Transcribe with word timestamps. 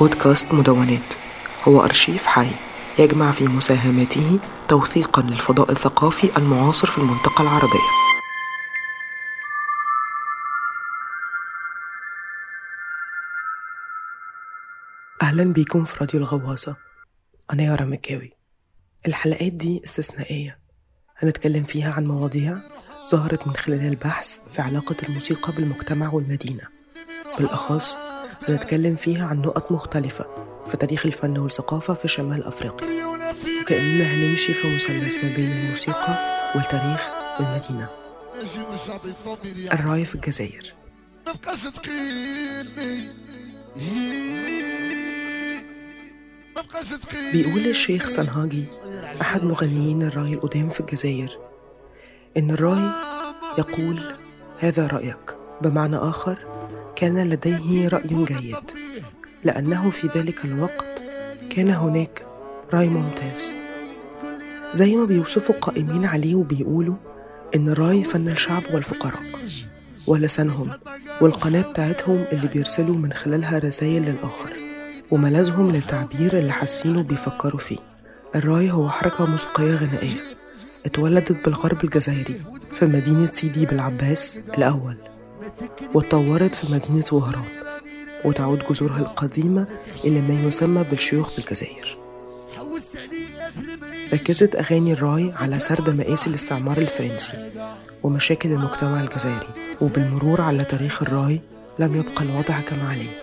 بودكاست 0.00 0.54
مدونات. 0.54 1.00
هو 1.68 1.84
أرشيف 1.84 2.26
حي 2.26 2.50
يجمع 2.98 3.32
في 3.32 3.44
مساهماته 3.48 4.38
توثيقا 4.68 5.22
للفضاء 5.22 5.72
الثقافي 5.72 6.36
المعاصر 6.36 6.86
في 6.86 6.98
المنطقة 6.98 7.42
العربية. 7.42 7.88
أهلا 15.22 15.52
بيكم 15.52 15.84
في 15.84 15.96
راديو 16.00 16.20
الغواصة. 16.20 16.76
أنا 17.52 17.62
يارا 17.62 17.84
مكاوي. 17.84 18.32
الحلقات 19.06 19.52
دي 19.52 19.80
استثنائية. 19.84 20.58
هنتكلم 21.16 21.64
فيها 21.64 21.92
عن 21.92 22.04
مواضيع 22.06 22.58
ظهرت 23.10 23.46
من 23.46 23.56
خلال 23.56 23.86
البحث 23.86 24.38
في 24.52 24.62
علاقة 24.62 24.96
الموسيقى 25.08 25.52
بالمجتمع 25.52 26.08
والمدينة. 26.12 26.62
بالأخص 27.38 27.96
هنتكلم 28.48 28.96
فيها 28.96 29.26
عن 29.26 29.40
نقط 29.42 29.72
مختلفة 29.72 30.26
في 30.70 30.76
تاريخ 30.76 31.06
الفن 31.06 31.38
والثقافة 31.38 31.94
في 31.94 32.08
شمال 32.08 32.44
أفريقيا. 32.44 33.06
وكأننا 33.62 34.04
هنمشي 34.04 34.52
في 34.54 34.74
مثلث 34.74 35.24
ما 35.24 35.36
بين 35.36 35.52
الموسيقى 35.52 36.18
والتاريخ 36.54 37.08
والمدينة. 37.40 37.88
الرأي 39.72 40.04
في 40.04 40.14
الجزائر. 40.14 40.74
بيقول 47.32 47.66
الشيخ 47.66 48.08
سنهاجي 48.08 48.64
أحد 49.20 49.44
مغنيين 49.44 50.02
الرأي 50.02 50.34
القدام 50.34 50.68
في 50.68 50.80
الجزائر 50.80 51.38
إن 52.36 52.50
الراي 52.50 52.90
يقول 53.58 54.00
هذا 54.58 54.86
رأيك. 54.86 55.36
بمعنى 55.62 55.96
آخر 55.96 56.38
كان 56.96 57.28
لديه 57.30 57.88
رأي 57.88 58.24
جيد 58.24 58.56
لأنه 59.44 59.90
في 59.90 60.06
ذلك 60.18 60.44
الوقت 60.44 60.84
كان 61.50 61.70
هناك 61.70 62.26
رأي 62.74 62.88
ممتاز. 62.88 63.52
زي 64.74 64.96
ما 64.96 65.04
بيوصفوا 65.04 65.54
القائمين 65.54 66.04
عليه 66.04 66.34
وبيقولوا 66.34 66.94
إن 67.54 67.68
الراي 67.68 68.04
فن 68.04 68.28
الشعب 68.28 68.62
والفقراء 68.74 69.22
ولسانهم 70.06 70.70
والقناة 71.20 71.62
بتاعتهم 71.62 72.24
اللي 72.32 72.48
بيرسلوا 72.48 72.96
من 72.96 73.12
خلالها 73.12 73.58
رسائل 73.58 74.02
للآخر 74.02 74.52
وملاذهم 75.10 75.72
للتعبير 75.72 76.38
اللي 76.38 76.52
حاسينه 76.52 77.02
بيفكروا 77.02 77.60
فيه. 77.60 77.78
الراي 78.36 78.70
هو 78.70 78.88
حركة 78.88 79.26
موسيقية 79.26 79.74
غنائية. 79.74 80.31
اتولدت 80.86 81.44
بالغرب 81.44 81.84
الجزائري 81.84 82.40
في 82.72 82.86
مدينة 82.86 83.30
سيدي 83.32 83.66
بالعباس 83.66 84.40
الأول 84.58 84.96
واتطورت 85.94 86.54
في 86.54 86.72
مدينة 86.72 87.04
وهران 87.12 87.44
وتعود 88.24 88.62
جذورها 88.70 88.98
القديمة 88.98 89.66
إلى 90.04 90.20
ما 90.20 90.42
يسمى 90.48 90.84
بالشيوخ 90.90 91.36
بالجزائر. 91.36 91.98
ركزت 94.12 94.56
أغاني 94.56 94.92
الراي 94.92 95.32
على 95.36 95.58
سرد 95.58 95.90
مآسي 95.90 96.30
الاستعمار 96.30 96.78
الفرنسي 96.78 97.50
ومشاكل 98.02 98.52
المجتمع 98.52 99.00
الجزائري 99.00 99.48
وبالمرور 99.80 100.40
على 100.40 100.64
تاريخ 100.64 101.02
الراي 101.02 101.40
لم 101.78 101.94
يبقى 101.94 102.22
الوضع 102.22 102.60
كما 102.60 102.88
عليه. 102.88 103.22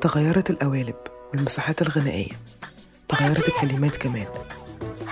تغيرت 0.00 0.50
القوالب 0.50 0.94
والمساحات 1.32 1.82
الغنائية 1.82 2.32
تغيرت 3.08 3.48
الكلمات 3.48 3.96
كمان. 3.96 4.26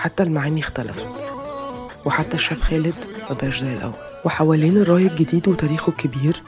حتى 0.03 0.23
المعاني 0.23 0.59
اختلفت. 0.59 1.07
وحتى 2.05 2.33
الشاب 2.33 2.57
خالد 2.57 2.95
مبقاش 3.31 3.61
زي 3.61 3.73
الأول. 3.73 3.93
وحوالين 4.25 4.77
الراي 4.77 5.07
الجديد 5.07 5.47
وتاريخه 5.47 5.89
الكبير 5.89 6.41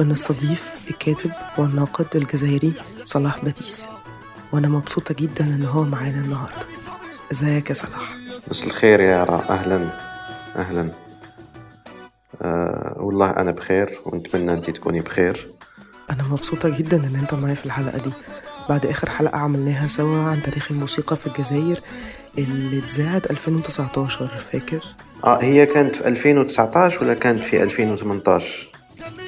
بنستضيف 0.00 0.86
الكاتب 0.90 1.30
والناقد 1.58 2.06
الجزائري 2.14 2.72
صلاح 3.04 3.44
باتيس. 3.44 3.88
وأنا 4.52 4.68
مبسوطة 4.68 5.14
جدا 5.14 5.44
إن 5.44 5.64
هو 5.64 5.82
معانا 5.82 6.20
النهاردة. 6.20 6.66
إزيك 7.32 7.68
يا 7.68 7.74
صلاح؟ 7.74 8.16
مساء 8.50 8.66
الخير 8.66 9.00
يا 9.00 9.06
يارا 9.06 9.44
أهلا. 9.50 9.88
أهلا. 10.56 10.92
أه 12.42 12.96
والله 12.96 13.30
أنا 13.30 13.50
بخير 13.50 14.00
ونتمنى 14.06 14.52
أنت 14.52 14.70
تكوني 14.70 15.00
بخير. 15.00 15.52
أنا 16.10 16.22
مبسوطة 16.22 16.68
جدا 16.68 16.96
إن 16.96 17.16
أنت 17.16 17.34
معايا 17.34 17.54
في 17.54 17.66
الحلقة 17.66 17.98
دي. 17.98 18.12
بعد 18.68 18.86
آخر 18.86 19.10
حلقة 19.10 19.38
عملناها 19.38 19.88
سوا 19.88 20.18
عن 20.22 20.42
تاريخ 20.42 20.70
الموسيقى 20.70 21.16
في 21.16 21.26
الجزائر 21.26 21.80
اللي 22.38 22.78
اتذاعت 22.78 23.30
2019 23.30 24.26
فاكر؟ 24.52 24.80
آه 25.24 25.38
هي 25.42 25.66
كانت 25.66 25.96
في 25.96 26.08
2019 26.08 27.04
ولا 27.04 27.14
كانت 27.14 27.44
في 27.44 27.62
2018 27.62 28.68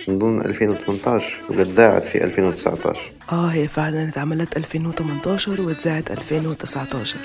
نظن 0.09 0.41
2018 0.41 1.37
ولا 1.51 1.63
اتذاعت 1.63 2.09
في 2.09 2.25
2019 2.25 3.01
آه 3.33 3.47
هي 3.47 3.69
فعلا 3.69 4.09
اتعملت 4.09 4.57
2018 4.57 5.61
واتذاعت 5.61 6.11
2019 6.11 7.17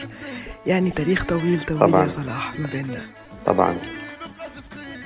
يعني 0.66 0.90
تاريخ 0.91 1.26
طويل 1.26 1.64
طويل 1.64 1.80
طبعاً. 1.80 2.03
يا 2.03 2.09
صلاح 2.09 2.59
ما 2.59 2.68
بيننا. 2.72 3.02
طبعا. 3.46 3.76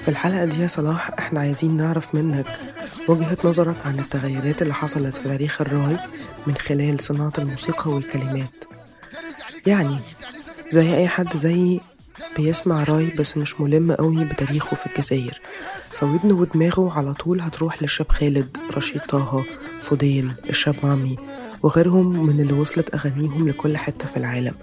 في 0.03 0.09
الحلقة 0.09 0.46
دي 0.46 0.62
يا 0.62 0.68
صلاح 0.68 1.12
إحنا 1.19 1.40
عايزين 1.40 1.78
نعرف 1.78 2.16
منك 2.16 2.59
وجهة 3.08 3.38
نظرك 3.44 3.75
عن 3.86 4.00
التغيرات 4.00 4.62
اللي 4.62 4.74
حصلت 4.74 5.16
في 5.18 5.24
تاريخ 5.24 5.62
الراي 5.62 5.97
من 6.47 6.56
خلال 6.56 7.00
صناعة 7.03 7.34
الموسيقى 7.38 7.91
والكلمات. 7.91 8.64
يعني 9.66 9.97
زي 10.69 10.96
أي 10.97 11.08
حد 11.08 11.38
زي 11.38 11.80
بيسمع 12.38 12.84
راي 12.84 13.12
بس 13.19 13.38
مش 13.38 13.62
ملم 13.62 13.91
قوي 13.91 14.25
بتاريخه 14.25 14.75
في 14.75 14.86
الجزائر. 14.86 15.41
فودنه 16.00 16.34
ودماغه 16.34 16.97
على 16.97 17.14
طول 17.14 17.41
هتروح 17.41 17.81
للشاب 17.81 18.09
خالد 18.12 18.58
رشيد 18.78 19.02
طه 19.02 19.44
فضيل 19.81 20.31
الشاب 20.50 20.75
عمي 20.84 21.18
وغيرهم 21.64 22.25
من 22.25 22.40
اللي 22.40 22.53
وصلت 22.53 22.96
أغانيهم 22.96 23.50
لكل 23.50 23.78
حتة 23.78 24.08
في 24.08 24.18
العالم 24.18 24.53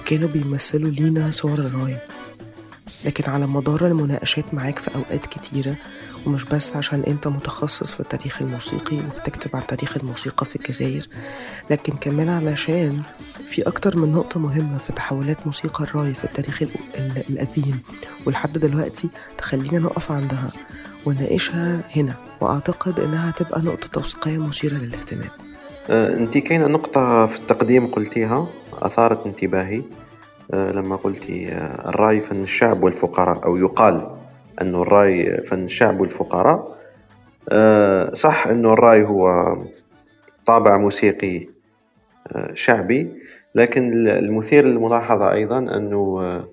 وكانوا 0.00 0.28
بيمثلوا 0.28 0.90
لينا 0.90 1.30
صور 1.30 1.58
الراي 1.58 1.96
لكن 3.04 3.30
على 3.30 3.46
مدار 3.46 3.86
المناقشات 3.86 4.54
معاك 4.54 4.78
في 4.78 4.90
أوقات 4.94 5.26
كتيرة 5.26 5.74
ومش 6.26 6.44
بس 6.44 6.76
عشان 6.76 7.02
أنت 7.06 7.26
متخصص 7.28 7.92
في 7.92 8.00
التاريخ 8.00 8.42
الموسيقي 8.42 8.96
وبتكتب 8.96 9.56
عن 9.56 9.66
تاريخ 9.66 9.96
الموسيقى 9.96 10.46
في 10.46 10.56
الجزائر 10.56 11.06
لكن 11.70 11.92
كمان 11.92 12.28
علشان 12.28 13.02
في 13.48 13.62
أكتر 13.68 13.96
من 13.96 14.12
نقطة 14.12 14.40
مهمة 14.40 14.78
في 14.78 14.92
تحولات 14.92 15.46
موسيقى 15.46 15.84
الرأي 15.84 16.14
في 16.14 16.24
التاريخ 16.24 16.62
ال- 16.62 16.70
ال- 16.94 17.24
القديم 17.30 17.80
ولحد 18.26 18.52
دلوقتي 18.58 19.08
تخلينا 19.38 19.78
نقف 19.78 20.12
عندها 20.12 20.50
ونناقشها 21.06 21.80
هنا 21.96 22.14
وأعتقد 22.40 23.00
إنها 23.00 23.30
تبقى 23.30 23.60
نقطة 23.60 23.86
توثيقية 23.92 24.38
مثيرة 24.38 24.74
للاهتمام. 24.74 25.30
آه 25.90 26.14
أنت 26.16 26.38
كاينة 26.38 26.66
نقطة 26.66 27.26
في 27.26 27.38
التقديم 27.38 27.86
قلتيها 27.86 28.48
أثارت 28.72 29.26
انتباهي. 29.26 29.82
لما 30.52 30.96
قلتي 30.96 31.48
آه 31.48 31.88
الرأي 31.88 32.20
فن 32.20 32.42
الشعب 32.42 32.84
والفقراء 32.84 33.44
أو 33.44 33.56
يقال 33.56 34.08
انه 34.62 34.82
الرأي 34.82 35.42
فن 35.44 35.64
الشعب 35.64 36.00
والفقراء 36.00 36.78
آه 37.52 38.10
صح 38.10 38.46
انه 38.46 38.72
الرأي 38.72 39.04
هو 39.04 39.56
طابع 40.46 40.76
موسيقي 40.76 41.48
آه 42.32 42.54
شعبي 42.54 43.12
لكن 43.54 44.08
المثير 44.08 44.64
أنه 45.76 46.20
آه 46.22 46.50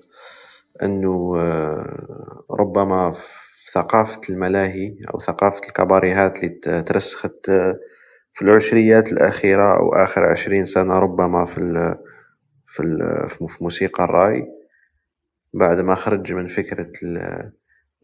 أنه 0.82 1.34
آه 1.38 2.44
ربما 2.50 3.10
في 3.10 3.70
ثقافة 3.72 4.20
الملاهي 4.30 4.94
أو 5.14 5.18
ثقافة 5.18 5.60
الكباريهات 5.68 6.38
اللي 6.44 6.82
ترسخت 6.82 7.48
آه 7.48 7.78
في 8.34 8.42
العشريات 8.42 9.12
الأخيرة 9.12 9.76
أو 9.76 9.88
آخر 9.94 10.24
عشرين 10.24 10.64
سنة 10.64 10.98
ربما 10.98 11.44
في 11.44 11.58
في 12.66 13.56
موسيقى 13.60 14.04
الرأي. 14.04 14.46
بعد 15.54 15.80
ما 15.80 15.94
خرج 15.94 16.32
من 16.32 16.46
فكرة 16.46 16.92
ال- 17.02 17.52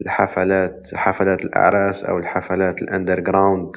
الحفلات 0.01 0.87
حفلات 0.95 1.45
الأعراس 1.45 2.03
أو 2.03 2.17
الحفلات 2.17 2.81
الأندر 2.81 3.19
جراوند 3.19 3.75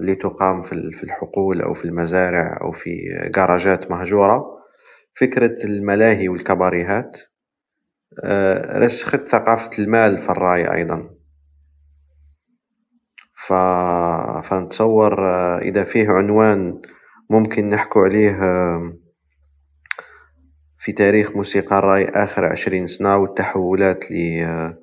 اللي 0.00 0.14
تقام 0.14 0.60
في 0.60 0.72
ال- 0.72 0.92
في 0.92 1.04
الحقول 1.04 1.62
أو 1.62 1.72
في 1.72 1.84
المزارع 1.84 2.58
أو 2.62 2.72
في 2.72 2.90
جراجات 3.34 3.90
مهجورة 3.90 4.44
فكرة 5.14 5.54
الملاهي 5.64 6.28
والكباريهات 6.28 7.16
آه، 8.24 8.78
رسخت 8.78 9.28
ثقافة 9.28 9.70
المال 9.82 10.18
في 10.18 10.30
الرأي 10.30 10.72
أيضا. 10.72 11.10
ف... 13.34 13.52
فنتصور 14.48 15.30
آه، 15.34 15.58
إذا 15.58 15.82
فيه 15.82 16.08
عنوان 16.08 16.82
ممكن 17.30 17.68
نحكو 17.68 18.00
عليه 18.00 18.38
في 20.84 20.92
تاريخ 20.92 21.36
موسيقى 21.36 21.78
الراي 21.78 22.04
آخر 22.04 22.44
عشرين 22.44 22.86
سنة 22.86 23.16
والتحولات 23.16 24.10
اللي 24.10 24.44
آه، 24.44 24.78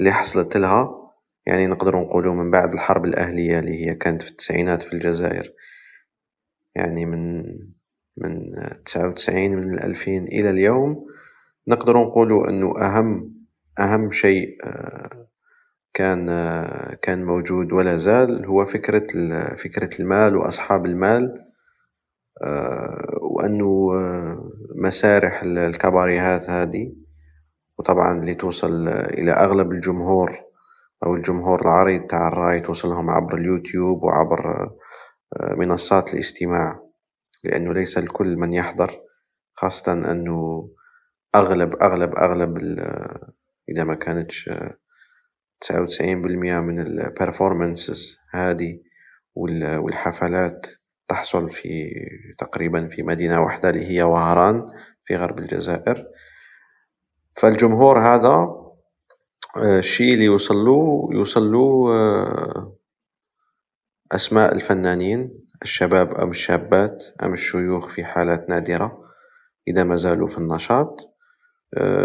اللي 0.00 0.12
حصلت 0.12 0.56
لها. 0.56 1.12
يعني 1.46 1.66
نقدر 1.66 1.96
نقولوا 1.96 2.34
من 2.34 2.50
بعد 2.50 2.72
الحرب 2.74 3.04
الأهلية 3.04 3.58
اللي 3.58 3.86
هي 3.86 3.94
كانت 3.94 4.22
في 4.22 4.30
التسعينات 4.30 4.82
في 4.82 4.92
الجزائر. 4.92 5.52
يعني 6.74 7.06
من 7.06 7.44
من 8.16 8.52
تسعة 8.84 9.08
وتسعين 9.08 9.56
من 9.56 9.74
الألفين 9.74 10.24
إلى 10.24 10.50
اليوم. 10.50 11.06
نقدر 11.68 11.96
نقولوا 11.96 12.48
أنه 12.48 12.78
أهم 12.78 13.34
أهم 13.78 14.10
شيء 14.10 14.58
آه، 14.64 15.28
كان 15.94 16.26
كان 17.02 17.24
موجود 17.24 17.72
ولا 17.72 17.96
زال 17.96 18.46
هو 18.46 18.64
فكرة 18.64 19.06
فكرة 19.54 20.00
المال 20.00 20.36
وأصحاب 20.36 20.86
المال. 20.86 21.44
وأنه 23.20 23.90
مسارح 24.78 25.42
الكباريهات 25.42 26.50
هذه 26.50 26.92
وطبعا 27.78 28.18
اللي 28.18 28.34
توصل 28.34 28.88
إلى 28.88 29.30
أغلب 29.30 29.72
الجمهور 29.72 30.32
أو 31.04 31.14
الجمهور 31.14 31.60
العريض 31.60 32.06
تاع 32.06 32.28
الراي 32.28 32.60
توصلهم 32.60 33.10
عبر 33.10 33.34
اليوتيوب 33.36 34.02
وعبر 34.02 34.70
منصات 35.56 36.14
الاستماع 36.14 36.82
لأنه 37.44 37.72
ليس 37.72 37.98
الكل 37.98 38.36
من 38.36 38.52
يحضر 38.52 38.90
خاصة 39.54 39.92
أنه 39.92 40.68
أغلب 41.34 41.74
أغلب 41.82 42.14
أغلب 42.16 42.58
إذا 43.68 43.84
ما 43.84 43.94
كانتش 43.94 44.50
تسعة 45.60 45.82
وتسعين 45.82 46.22
بالمية 46.22 46.60
من 46.60 46.80
البرفورمانسز 46.80 48.18
هذه 48.30 48.80
والحفلات 49.34 50.66
تحصل 51.08 51.50
في 51.50 51.90
تقريبا 52.38 52.88
في 52.88 53.02
مدينة 53.02 53.40
واحدة 53.42 53.70
اللي 53.70 53.90
هي 53.90 54.02
وهران 54.02 54.66
في 55.04 55.16
غرب 55.16 55.38
الجزائر. 55.38 56.06
فالجمهور 57.36 57.98
هذا 58.00 58.54
الشيء 59.56 60.12
اللي 60.14 60.24
يوصل 60.24 60.56
له 60.56 61.08
يوصل 61.12 61.52
له 61.52 61.88
أسماء 64.12 64.54
الفنانين 64.54 65.44
الشباب 65.62 66.14
أم 66.14 66.30
الشابات 66.30 67.04
أم 67.22 67.32
الشيوخ 67.32 67.88
في 67.88 68.04
حالات 68.04 68.50
نادرة 68.50 69.04
إذا 69.68 69.84
ما 69.84 69.96
زالوا 69.96 70.28
في 70.28 70.38
النشاط. 70.38 71.14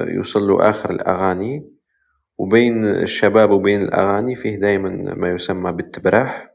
يوصل 0.08 0.48
له 0.48 0.70
آخر 0.70 0.90
الأغاني 0.92 1.70
وبين 2.38 2.84
الشباب 2.86 3.50
وبين 3.52 3.82
الأغاني 3.82 4.36
فيه 4.36 4.56
دايما 4.56 4.90
ما 5.18 5.30
يسمى 5.30 5.72
بالتبراح 5.72 6.53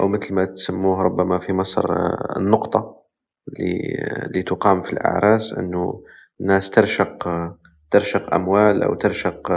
أو 0.00 0.08
مثل 0.08 0.34
ما 0.34 0.44
تسموه 0.44 1.02
ربما 1.02 1.38
في 1.38 1.52
مصر 1.52 1.84
النقطة 2.36 3.02
اللي 4.26 4.42
تقام 4.42 4.82
في 4.82 4.92
الأعراس 4.92 5.52
أنه 5.52 6.04
الناس 6.40 6.70
ترشق 6.70 7.28
ترشق 7.90 8.34
أموال 8.34 8.82
أو 8.82 8.94
ترشق 8.94 9.52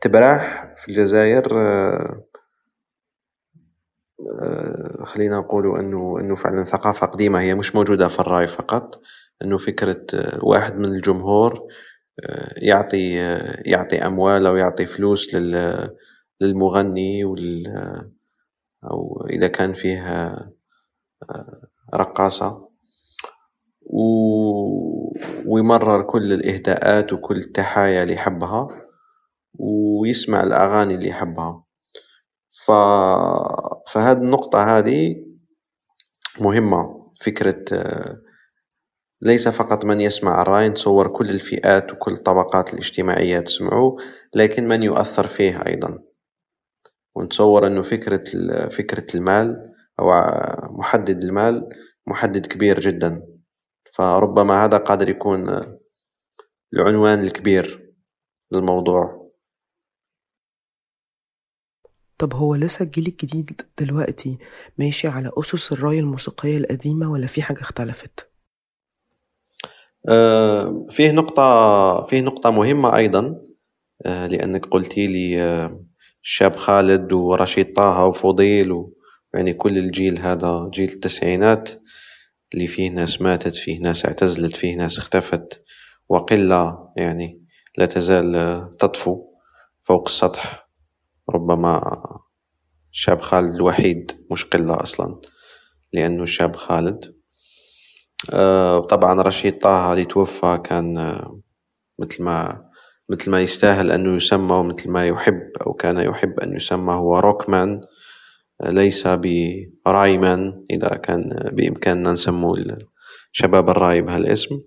تبراح 0.00 0.74
في 0.76 0.88
الجزائر 0.88 1.48
خلينا 5.04 5.38
نقولوا 5.38 5.78
أنه 5.80 6.20
أنه 6.20 6.34
فعلا 6.34 6.64
ثقافة 6.64 7.06
قديمة 7.06 7.40
هي 7.40 7.54
مش 7.54 7.74
موجودة 7.74 8.08
في 8.08 8.20
الرأي 8.20 8.46
فقط 8.46 9.00
أنه 9.42 9.58
فكرة 9.58 10.06
واحد 10.42 10.76
من 10.76 10.84
الجمهور 10.84 11.68
يعطي 12.56 13.12
يعطي 13.64 14.06
أموال 14.06 14.46
أو 14.46 14.56
يعطي 14.56 14.86
فلوس 14.86 15.34
للمغني 16.40 17.24
وال 17.24 17.66
أو 18.84 19.26
إذا 19.30 19.46
كان 19.48 19.72
فيه 19.72 20.34
رقاصة. 21.94 22.68
ويمرر 25.46 26.02
كل 26.02 26.32
الإهداءات 26.32 27.12
وكل 27.12 27.36
التحايا 27.36 28.02
اللي 28.02 28.14
يحبها 28.14 28.68
ويسمع 29.58 30.42
الأغاني 30.42 30.94
اللي 30.94 31.08
يحبها. 31.08 31.64
ف... 32.66 32.70
فهاد 33.92 34.16
النقطة 34.16 34.78
هذه 34.78 35.16
مهمة. 36.40 37.12
فكرة 37.20 37.64
ليس 39.22 39.48
فقط 39.48 39.84
من 39.84 40.00
يسمع 40.00 40.42
الرأي 40.42 40.68
نتصور 40.68 41.08
كل 41.08 41.30
الفئات 41.30 41.92
وكل 41.92 42.12
الطبقات 42.12 42.74
الاجتماعية 42.74 43.40
تسمعه 43.40 43.96
لكن 44.34 44.68
من 44.68 44.82
يؤثر 44.82 45.26
فيه 45.26 45.66
أيضا. 45.66 45.98
ونتصور 47.16 47.66
أنه 47.66 47.82
فكرة 47.82 48.24
فكرة 48.68 49.16
المال 49.16 49.72
أو 50.00 50.10
محدد 50.78 51.24
المال 51.24 51.68
محدد 52.06 52.46
كبير 52.46 52.80
جدا 52.80 53.22
فربما 53.92 54.64
هذا 54.64 54.78
قادر 54.78 55.08
يكون 55.08 55.60
العنوان 56.74 57.24
الكبير 57.24 57.92
للموضوع 58.52 59.26
طب 62.18 62.34
هو 62.34 62.54
لسه 62.54 62.82
الجيل 62.84 63.06
الجديد 63.06 63.60
دلوقتي 63.80 64.38
ماشي 64.78 65.08
على 65.08 65.30
أسس 65.38 65.72
الراي 65.72 65.98
الموسيقية 65.98 66.56
القديمة 66.56 67.12
ولا 67.12 67.26
في 67.26 67.42
حاجة 67.42 67.60
اختلفت؟ 67.60 68.30
آه 70.08 70.86
فيه 70.90 71.10
نقطة 71.10 72.04
فيه 72.04 72.20
نقطة 72.20 72.50
مهمة 72.50 72.96
أيضا 72.96 73.42
آه 74.06 74.26
لأنك 74.26 74.66
قلتي 74.66 75.06
لي 75.06 75.42
آه 75.42 75.84
الشاب 76.26 76.56
خالد 76.56 77.12
ورشيد 77.12 77.72
طه 77.72 78.04
وفضيل 78.04 78.72
و 78.72 78.92
يعني 79.34 79.54
كل 79.54 79.78
الجيل 79.78 80.20
هذا 80.20 80.70
جيل 80.74 80.88
التسعينات 80.88 81.68
اللي 82.54 82.66
فيه 82.66 82.90
ناس 82.90 83.22
ماتت 83.22 83.54
فيه 83.54 83.80
ناس 83.80 84.06
اعتزلت 84.06 84.56
فيه 84.56 84.76
ناس 84.76 84.98
اختفت 84.98 85.62
وقلة 86.08 86.92
يعني 86.96 87.44
لا 87.78 87.86
تزال 87.86 88.32
تطفو 88.78 89.24
فوق 89.82 90.04
السطح. 90.08 90.68
ربما 91.34 92.02
الشاب 92.92 93.20
خالد 93.20 93.54
الوحيد 93.54 94.26
مش 94.30 94.44
قلة 94.44 94.82
أصلا 94.82 95.20
لأنه 95.92 96.22
الشاب 96.22 96.56
خالد. 96.56 97.16
طبعا 98.90 99.22
رشيد 99.22 99.58
طه 99.58 99.92
اللي 99.92 100.04
توفى 100.04 100.60
كان 100.64 101.20
مثل 101.98 102.22
ما 102.22 102.65
مثل 103.08 103.30
ما 103.30 103.40
يستاهل 103.40 103.90
أنه 103.90 104.16
يسمى 104.16 104.54
ومثل 104.54 104.90
ما 104.90 105.06
يحب 105.06 105.42
أو 105.66 105.72
كان 105.72 105.98
يحب 105.98 106.40
أن 106.40 106.56
يسمى 106.56 106.92
هو 106.92 107.18
روكمان 107.18 107.80
ليس 108.64 109.08
برأيمان 109.08 110.64
إذا 110.70 110.88
كان 110.88 111.50
بإمكاننا 111.52 112.12
نسمو 112.12 112.58
شباب 113.32 113.70
الرأي 113.70 114.02
بهالاسم. 114.02 114.60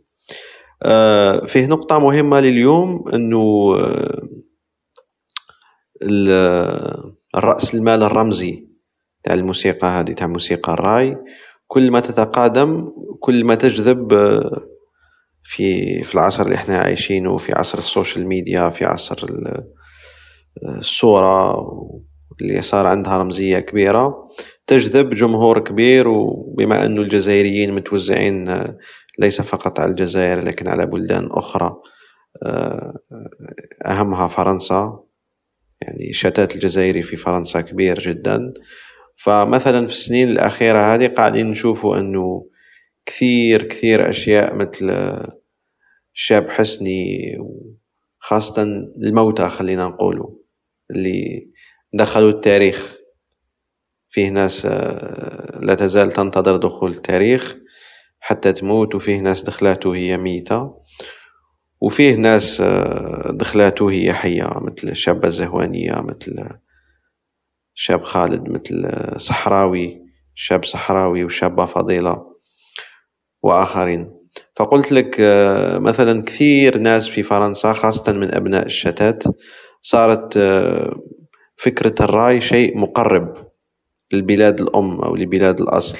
فيه 1.45 1.65
نقطة 1.65 1.99
مهمة 1.99 2.39
لليوم 2.39 3.09
أنه 3.13 3.75
الرأس 7.37 7.75
المال 7.75 8.03
الرمزي 8.03 8.69
تاع 9.23 9.33
الموسيقى 9.33 9.87
هذه 9.87 10.11
تاع 10.11 10.27
موسيقى 10.27 10.73
الرأي 10.73 11.17
كل 11.67 11.91
ما 11.91 11.99
تتقادم 11.99 12.91
كل 13.19 13.45
ما 13.45 13.55
تجذب 13.55 14.13
في 15.43 15.99
في 16.03 16.15
العصر 16.15 16.43
اللي 16.43 16.55
إحنا 16.55 16.77
عايشينه 16.77 17.37
في 17.37 17.53
عصر 17.53 17.77
السوشيال 17.77 18.27
ميديا 18.27 18.69
في 18.69 18.85
عصر 18.85 19.27
الصورة 20.77 21.55
اللي 22.41 22.61
صار 22.61 22.87
عندها 22.87 23.17
رمزية 23.17 23.59
كبيرة 23.59 24.27
تجذب 24.67 25.09
جمهور 25.09 25.59
كبير 25.59 26.07
وبما 26.07 26.85
أنه 26.85 27.01
الجزائريين 27.01 27.73
متوزعين 27.73 28.63
ليس 29.19 29.41
فقط 29.41 29.79
على 29.79 29.89
الجزائر 29.91 30.45
لكن 30.45 30.67
على 30.67 30.85
بلدان 30.85 31.27
أخرى 31.31 31.75
أهمها 33.85 34.27
فرنسا. 34.27 35.03
يعني 35.81 36.13
شتات 36.13 36.55
الجزائري 36.55 37.01
في 37.01 37.15
فرنسا 37.15 37.61
كبير 37.61 37.99
جدا. 37.99 38.53
فمثلا 39.15 39.87
في 39.87 39.93
السنين 39.93 40.29
الأخيرة 40.29 40.79
هذه 40.79 41.07
قاعدين 41.07 41.51
نشوفوا 41.51 41.97
أنه 41.97 42.45
كثير 43.09 43.63
كثير 43.63 44.09
أشياء 44.09 44.55
مثل 44.55 44.89
الشاب 46.15 46.49
حسني 46.49 47.37
خاصة 48.19 48.63
الموتى 49.03 49.49
خلينا 49.49 49.85
نقولوا 49.85 50.29
اللي 50.91 51.49
دخلوا 51.93 52.29
التاريخ. 52.29 52.99
فيه 54.11 54.29
ناس 54.29 54.65
لا 55.61 55.75
تزال 55.79 56.11
تنتظر 56.11 56.57
دخول 56.57 56.91
التاريخ 56.91 57.57
حتى 58.19 58.51
تموت 58.53 58.95
وفيه 58.95 59.19
ناس 59.19 59.41
دخلات 59.43 59.85
وهي 59.85 60.17
ميتة 60.17 60.73
وفيه 61.81 62.15
ناس 62.15 62.61
دخلات 63.29 63.81
وهي 63.81 64.13
حية 64.13 64.49
مثل 64.61 64.87
الشابة 64.89 65.27
الزهوانية 65.27 66.01
مثل 66.01 66.35
شاب 67.73 68.01
خالد 68.01 68.49
مثل 68.49 68.91
صحراوي 69.19 70.01
شاب 70.35 70.65
صحراوي 70.65 71.23
وشابة 71.23 71.65
فضيلة. 71.65 72.38
وآخرين. 73.43 74.19
فقلت 74.55 74.91
لك 74.91 75.15
مثلا 75.81 76.23
كثير 76.23 76.77
ناس 76.77 77.07
في 77.07 77.23
فرنسا 77.23 77.73
خاصة 77.73 78.13
من 78.13 78.35
أبناء 78.35 78.65
الشتات 78.65 79.23
صارت 79.81 80.39
فكرة 81.57 81.95
الراي 82.01 82.41
شيء 82.41 82.77
مقرب 82.77 83.33
للبلاد 84.13 84.61
الأم 84.61 85.01
أو 85.01 85.15
لبلاد 85.15 85.61
الأصل. 85.61 85.97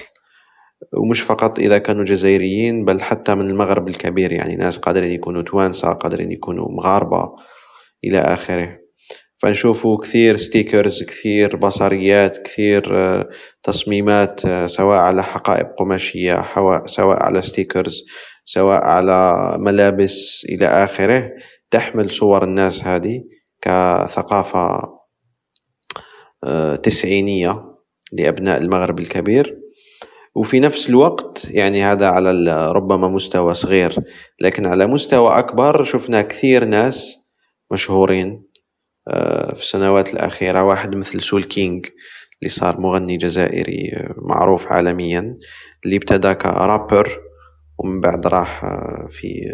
ومش 0.97 1.21
فقط 1.21 1.59
إذا 1.59 1.77
كانوا 1.77 2.03
جزائريين 2.03 2.85
بل 2.85 3.01
حتى 3.01 3.35
من 3.35 3.49
المغرب 3.49 3.87
الكبير 3.89 4.31
يعني 4.31 4.55
ناس 4.55 4.77
قادرين 4.77 5.11
يكونوا 5.11 5.41
توانسة 5.41 5.93
قادرين 5.93 6.31
يكونوا 6.31 6.71
مغاربة 6.71 7.35
إلى 8.03 8.19
آخره. 8.19 8.77
فنشوفوا 9.41 9.97
كثير 9.97 10.37
stickers 10.37 11.03
كثير 11.03 11.55
بصريات 11.55 12.37
كثير 12.37 12.83
تصميمات 13.63 14.41
سواء 14.65 14.97
على 14.97 15.23
حقائب 15.23 15.67
قماشية 15.77 16.45
سواء 16.85 17.23
على 17.23 17.41
stickers 17.41 18.03
سواء 18.45 18.83
على 18.83 19.55
ملابس 19.59 20.45
إلى 20.49 20.65
آخره. 20.65 21.31
تحمل 21.71 22.11
صور 22.11 22.43
الناس 22.43 22.83
هذه 22.83 23.23
كثقافة 23.61 24.81
آه، 26.43 26.75
تسعينية 26.75 27.65
لأبناء 28.13 28.61
المغرب 28.61 28.99
الكبير. 28.99 29.59
وفي 30.35 30.59
نفس 30.59 30.89
الوقت 30.89 31.47
يعني 31.51 31.83
هذا 31.83 32.07
على 32.07 32.71
ربما 32.71 33.07
مستوى 33.07 33.53
صغير 33.53 33.95
لكن 34.41 34.65
على 34.65 34.87
مستوى 34.87 35.39
أكبر 35.39 35.83
شفنا 35.83 36.21
كثير 36.21 36.65
ناس 36.65 37.17
مشهورين 37.71 38.29
آه، 38.29 38.48
في 39.55 39.61
السنوات 39.61 40.13
الأخيرة 40.13 40.63
واحد 40.63 40.95
مثل 40.95 41.21
سول 41.21 41.43
كينج 41.43 41.85
اللي 42.41 42.49
صار 42.49 42.81
مغني 42.81 43.17
جزائري 43.17 43.91
آه، 43.93 44.15
معروف 44.17 44.71
عالميا 44.71 45.37
اللي 45.85 45.95
ابتدى 45.95 46.33
كرابر 46.33 47.19
ومن 47.77 48.01
بعد 48.01 48.27
راح 48.27 48.65
في 49.09 49.51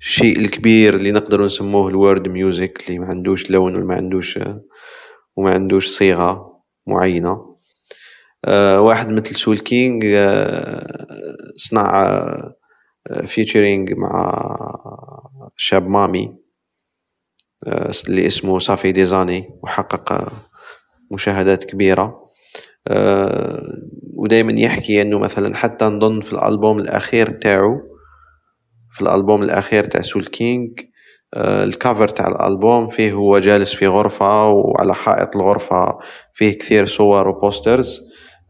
الشيء 0.00 0.38
الكبير 0.38 0.94
اللي 0.96 1.12
نقدر 1.12 1.44
نسموه 1.44 1.88
ال 1.88 1.95
world 1.95 2.28
music 2.28 2.84
اللي 2.86 2.98
ما 2.98 3.06
عندوش 3.06 3.50
لون 3.50 3.76
وما 3.76 3.94
عندوش 3.94 4.38
وما 5.36 5.50
عندوش 5.50 5.88
صيغة 5.88 6.62
معينة. 6.86 7.56
آه، 8.44 8.80
واحد 8.80 9.08
مثل 9.08 9.36
Soolking 9.36 10.04
آه، 10.04 10.86
صنع 11.56 12.16
featuring 13.26 13.90
آه، 13.92 13.96
مع 13.96 14.32
شاب 15.56 15.88
مامي. 15.88 16.43
اللي 17.66 18.26
اسمه 18.26 18.58
Ça 18.58 18.69
fait 18.69 18.92
des 18.92 19.11
années 19.11 19.50
وحقق 19.62 20.28
مشاهدات 21.12 21.64
كبيرة. 21.64 22.24
ودايما 24.16 24.60
يحكي 24.60 25.02
إنه 25.02 25.18
مثلا 25.18 25.56
حتى 25.56 25.84
نظن 25.84 26.20
في 26.20 26.32
الألبوم 26.32 26.78
الأخير 26.78 27.28
تاعو 27.28 27.80
في 28.92 29.02
الألبوم 29.02 29.42
الأخير 29.42 29.84
تاع 29.84 30.00
Soolking 30.00 30.80
آه، 31.34 31.64
ال 31.64 31.71
cover 31.71 32.08
تاع 32.08 32.26
الألبوم 32.28 32.88
فيه 32.88 33.12
هو 33.12 33.38
جالس 33.38 33.74
في 33.74 33.86
غرفة 33.86 34.48
وعلى 34.48 34.94
حائط 34.94 35.36
الغرفة 35.36 35.98
فيه 36.34 36.58
كثير 36.58 36.84
صور 36.86 37.28
و 37.28 37.36
posters. 37.36 38.00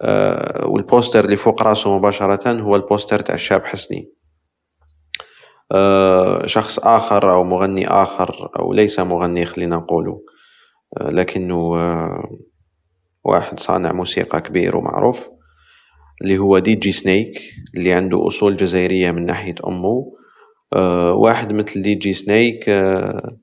آه، 0.03 0.67
وال 0.67 0.81
poster 0.81 1.25
اللي 1.25 1.37
فوق 1.37 1.63
راسه 1.63 1.99
مباشرة 1.99 2.61
هو 2.61 2.77
ال 2.77 2.83
poster 2.83 3.19
تاع 3.21 3.35
الشاب 3.35 3.65
حسني. 3.65 3.99
آه، 3.99 4.24
شخص 6.45 6.79
آخر 6.79 7.35
أو 7.35 7.45
مغني 7.45 7.87
آخر 7.87 8.51
أو 8.59 8.73
ليس 8.73 9.01
مغني 9.01 9.47
خلينا 9.47 9.77
نقوله. 9.77 10.21
لكنه 11.01 11.57
واحد 13.25 13.61
صانع 13.61 13.93
موسيقى 13.93 14.41
كبير 14.41 14.77
ومعروف 14.77 15.29
اللي 16.23 16.39
هو 16.39 16.59
DJ 16.59 16.93
Snake 16.93 17.41
اللي 17.77 17.93
عنده 17.93 18.27
أصول 18.27 18.57
جزائرية 18.57 19.11
من 19.11 19.27
ناحية 19.27 19.55
أمه. 19.67 20.13
آه، 20.73 21.13
واحد 21.13 21.53
مثل 21.53 21.83
DJ 21.83 22.13
Snake 22.13 22.69
آه، 22.69 23.39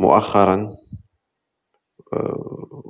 مؤخرا 0.00 0.68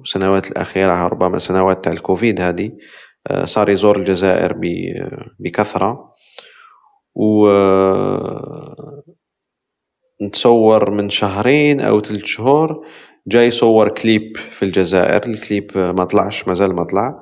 السنوات 0.04 0.46
آه، 0.46 0.50
الأخيرة 0.50 1.06
ربما 1.06 1.38
سنوات 1.38 1.84
تاع 1.84 1.92
الكوفيد 1.92 2.40
هذه 2.40 2.72
صار 3.44 3.68
يزور 3.68 3.98
الجزائر 3.98 4.54
بكثرة. 5.40 6.14
و 7.18 7.48
نتصور 10.22 10.90
من 10.90 11.10
شهرين 11.10 11.80
أو 11.80 12.00
ثلاث 12.00 12.24
شهور 12.24 12.86
جاي 13.26 13.46
يصور 13.46 13.88
كليب 13.88 14.36
في 14.36 14.64
الجزائر 14.64 15.26
الكليب 15.26 15.78
ما 15.78 16.04
طلعش 16.04 16.48
مازال 16.48 16.74
ما 16.74 16.84
طلع. 16.84 17.20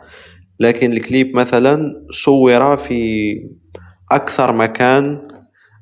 لكن 0.61 0.93
الكليب 0.93 1.37
مثلا 1.37 2.07
صور 2.11 2.77
في 2.77 3.33
أكثر 4.13 4.53
مكان 4.53 5.29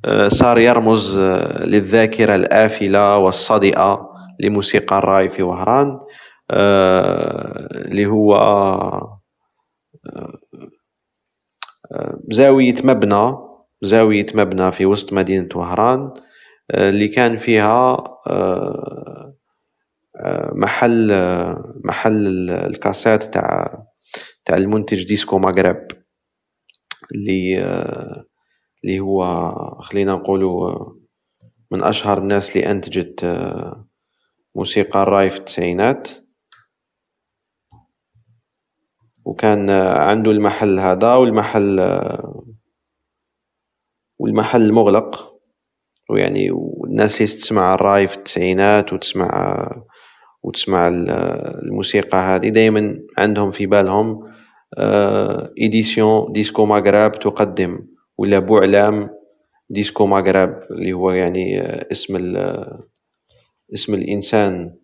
آه، 0.05 0.29
صار 0.29 0.59
يرمز 0.59 1.19
آه، 1.19 1.67
للذاكرة 1.67 2.35
الآفلة 2.35 3.19
والصدئة 3.19 4.09
لموسيقى 4.41 4.99
الرأي 4.99 5.29
في 5.29 5.43
وهران 5.43 5.99
آه، 6.51 7.69
اللي 7.77 8.07
هو 8.07 8.35
زاوية 12.31 12.75
مبنى 12.85 13.54
زاوية 13.85 14.27
مبنى 14.35 14.73
في 14.73 14.87
وسط 14.87 15.13
مدينة 15.13 15.49
وهران 15.55 16.15
اللي 16.75 17.09
كان 17.09 17.37
فيها 17.37 18.05
محل 20.53 21.13
محل 21.85 22.51
الكاسات 22.51 23.23
تاع 23.23 23.83
تاع 24.45 24.57
المنتج 24.57 25.05
ديسكو 25.05 25.39
مغرب 25.39 25.87
اللي 27.15 27.65
اللي 28.85 29.01
هو 29.01 29.25
خلينا 29.81 30.13
نقولوا 30.13 30.95
من 31.71 31.83
أشهر 31.85 32.19
الناس 32.19 32.57
اللي 32.57 32.71
أنتجت 32.71 33.25
آه، 33.25 33.89
موسيقى 34.55 35.03
الراي 35.03 35.31
في 35.31 35.39
التسعينات. 35.39 36.09
وكان 39.25 39.71
عنده 39.71 40.31
المحل 40.31 40.79
هذا 40.79 41.15
والمحل 41.15 41.81
آه، 41.81 42.45
والمحل 44.25 44.73
مغلق. 44.73 45.35
ويعني 46.11 46.51
والناس 46.51 47.19
تسمع 47.19 47.75
الراي 47.75 48.07
في 48.07 48.17
التسعينات 48.17 48.93
وتسمع 48.93 49.29
وتسمع 50.43 50.89
الموسيقى 50.89 52.19
هذه 52.19 52.49
دائما 52.49 52.99
عندهم 53.19 53.51
في 53.51 53.67
بالهم 53.67 54.21
édition 55.59 56.33
Disco 56.33 56.67
Maghreb 56.67 57.13
تقدم 57.13 57.79
ولا 58.19 58.39
بوعلام 58.39 59.11
Disco 59.71 60.07
Maghreb 60.07 60.61
اللي 60.71 60.93
هو 60.93 61.11
يعني 61.11 61.61
آه، 61.61 61.87
اسم 61.93 62.37
آه، 62.37 62.79
اسم 63.75 63.95
الإنسان 63.95 64.77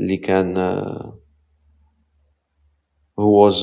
اللي 0.00 0.16
كان 0.16 0.56
هو 3.18 3.50
was 3.50 3.54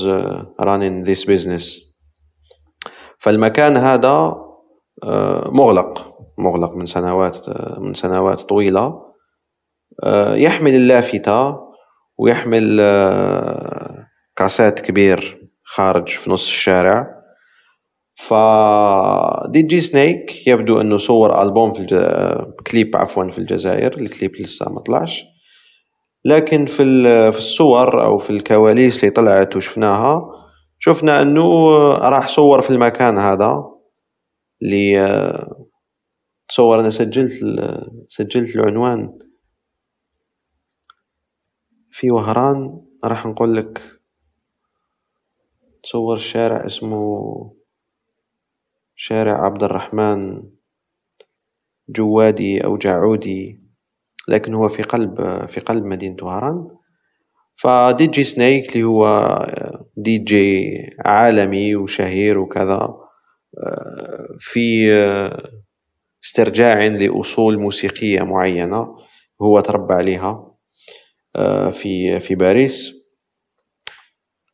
running 0.60 1.04
this 1.04 1.24
business. 1.24 1.88
فالمكان 3.18 3.76
هذا 3.76 4.08
آه، 4.08 4.47
مغلق 5.52 6.14
مغلق 6.38 6.76
من 6.76 6.86
سنوات 6.86 7.46
من 7.78 7.94
سنوات 7.94 8.40
طويلة. 8.40 9.02
يحمل 10.34 10.74
اللافتة 10.74 11.58
ويحمل 12.18 12.80
كاسات 14.36 14.80
كبير 14.80 15.48
خارج 15.64 16.08
في 16.08 16.30
نص 16.30 16.46
الشارع. 16.46 17.06
ف 18.14 18.34
دي 19.48 19.62
جي 19.62 19.80
سنيك 19.80 20.46
يبدو 20.46 20.80
أنه 20.80 20.96
صور 20.96 21.42
ألبوم 21.42 21.72
في 21.72 21.80
الج... 21.80 21.94
كليب 22.70 22.96
عفوا 22.96 23.30
في 23.30 23.38
الجزائر 23.38 23.92
الكليب 23.92 24.36
لسه 24.36 24.72
ما 24.72 24.80
طلعش. 24.80 25.24
لكن 26.24 26.66
في 26.66 26.84
في 27.32 27.38
الصور 27.38 28.04
أو 28.04 28.18
في 28.18 28.30
الكواليس 28.30 29.00
اللي 29.00 29.10
طلعت 29.10 29.56
وشفناها 29.56 30.22
شفنا 30.78 31.22
أنه 31.22 31.68
راح 31.94 32.28
صور 32.28 32.60
في 32.62 32.70
المكان 32.70 33.18
هذا. 33.18 33.64
اللي 34.62 34.98
تصور 36.48 36.80
أنا 36.80 36.90
سجلت 36.90 37.32
سجلت 38.08 38.56
العنوان 38.56 39.18
في 41.90 42.10
وهران 42.10 42.80
راح 43.04 43.26
نقول 43.26 43.56
لك 43.56 43.82
تصور 45.82 46.16
شارع 46.16 46.66
اسمه 46.66 47.54
شارع 48.96 49.44
عبد 49.46 49.62
الرحمن 49.62 50.42
جوادي 51.88 52.64
أو 52.64 52.76
جعودي 52.76 53.58
لكن 54.28 54.54
هو 54.54 54.68
في 54.68 54.82
قلب 54.82 55.46
في 55.46 55.60
قلب 55.60 55.84
مدينة 55.84 56.16
وهران. 56.22 56.68
ف 57.54 58.06
DJ 58.06 58.24
Snake 58.24 58.72
اللي 58.76 58.84
هو 58.84 59.28
دي 59.96 60.18
جي 60.18 60.66
عالمي 61.04 61.76
وشهير 61.76 62.38
وكذا 62.38 63.07
في 64.38 64.92
استرجاع 66.24 66.86
لأصول 66.86 67.58
موسيقية 67.58 68.22
معينة 68.22 68.96
هو 69.42 69.60
تربى 69.60 69.94
عليها 69.94 70.54
في 71.70 72.20
في 72.20 72.34
باريس. 72.34 72.98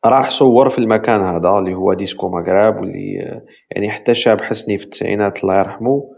راح 0.05 0.29
صور 0.29 0.69
في 0.69 0.79
المكان 0.79 1.21
هذا 1.21 1.59
اللي 1.59 1.73
هو 1.73 1.93
Disco 1.93 2.29
Maghreb 2.29 2.75
واللي 2.75 3.13
يعني 3.71 3.89
حتى 3.89 4.11
الشاب 4.11 4.41
حسني 4.41 4.77
في 4.77 4.85
التسعينات 4.85 5.43
الله 5.43 5.59
يرحمه. 5.59 6.11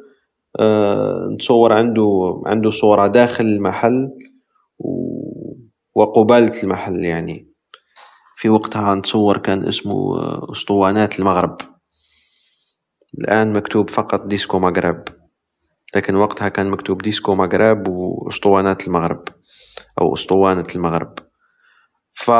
نتصور 1.34 1.74
عنده 1.74 2.42
عنده 2.46 2.70
صورة 2.70 3.08
داخل 3.08 3.46
المحل 3.46 4.10
وقبالة 5.96 6.64
المحل 6.64 7.06
يعني. 7.06 7.48
في 8.36 8.50
وقتها 8.50 8.96
نتصور 8.96 9.38
كان 9.38 9.68
اسمه 9.68 10.20
أسطوانات 10.52 11.20
المغرب. 11.20 11.58
الآن 13.18 13.54
مكتوب 13.54 13.90
فقط 13.90 14.26
Disco 14.26 14.60
Maghreb 14.60 15.04
لكن 15.96 16.16
وقتها 16.16 16.50
كان 16.50 16.68
مكتوب 16.70 17.02
Disco 17.02 17.36
Maghreb 17.36 17.88
وأسطوانات 17.88 18.88
المغرب 18.88 19.24
أو 20.02 20.14
أسطوانة 20.14 20.66
المغرب. 20.76 21.14
ف 22.14 22.32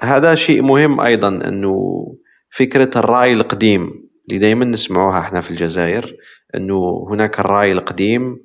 هذا 0.00 0.34
شيء 0.34 0.62
مهم 0.62 1.00
أيضا 1.00 1.28
أنه 1.28 2.06
فكرة 2.50 2.90
الرأي 2.96 3.32
القديم 3.32 3.90
اللي 4.28 4.38
دايما 4.38 4.64
نسمعوها 4.64 5.20
إحنا 5.20 5.40
في 5.40 5.50
الجزائر 5.50 6.16
أنه 6.54 7.06
هناك 7.10 7.40
الرأي 7.40 7.72
القديم 7.72 8.36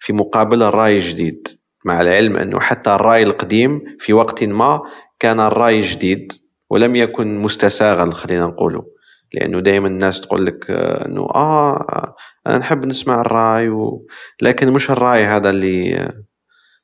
في 0.00 0.12
مقابل 0.12 0.62
الرأي 0.62 0.96
الجديد 0.96 1.48
مع 1.84 2.00
العلم 2.00 2.36
أنه 2.36 2.60
حتى 2.60 2.94
الرأي 2.94 3.22
القديم 3.22 3.80
في 3.98 4.12
وقت 4.12 4.44
ما 4.44 4.80
كان 5.18 5.40
الرأي 5.40 5.80
جديد 5.80 6.32
ولم 6.70 6.96
يكن 6.96 7.38
مستساغا 7.38 8.10
خلينا 8.10 8.46
نقوله. 8.46 8.95
لأنه 9.36 9.60
دائما 9.60 9.88
الناس 9.88 10.20
تقول 10.20 10.46
لك 10.46 10.70
أنه 10.70 11.22
آه 11.34 12.14
أنا 12.46 12.58
نحب 12.58 12.86
نسمع 12.86 13.20
الرأي 13.20 13.68
و... 13.68 14.06
لكن 14.42 14.72
مش 14.72 14.90
الرأي 14.90 15.24
هذا 15.26 15.50
اللي 15.50 16.08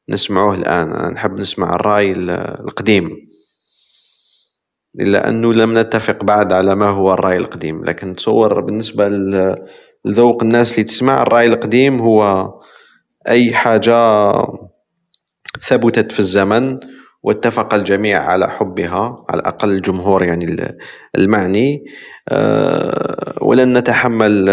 نسمعه 0.09 0.55
الآن. 0.55 0.93
أنا 0.93 1.11
نحب 1.11 1.41
نسمع 1.41 1.75
الرأي 1.75 2.13
القديم. 2.13 3.11
إلا 5.01 5.29
أنه 5.29 5.53
لم 5.53 5.79
نتفق 5.79 6.25
بعد 6.25 6.53
على 6.53 6.75
ما 6.75 6.89
هو 6.89 7.13
الرأي 7.13 7.37
القديم. 7.37 7.85
لكن 7.85 8.17
تصور 8.17 8.61
بالنسبة 8.61 9.09
لذوق 10.05 10.43
الناس 10.43 10.73
اللي 10.73 10.85
تسمع 10.85 11.23
الرأي 11.23 11.47
القديم 11.47 12.01
هو 12.01 12.51
أي 13.29 13.55
حاجة 13.55 14.33
ثبتت 15.61 16.13
في 16.13 16.19
الزمن. 16.19 16.81
واتفق 17.23 17.75
الجميع 17.75 18.23
على 18.23 18.51
حبها 18.51 19.25
على 19.31 19.41
الأقل 19.41 19.71
الجمهور 19.71 20.25
يعني 20.25 20.75
المعني. 21.17 21.85
آه، 22.29 23.35
ولن 23.43 23.79
نتحمل 23.79 24.49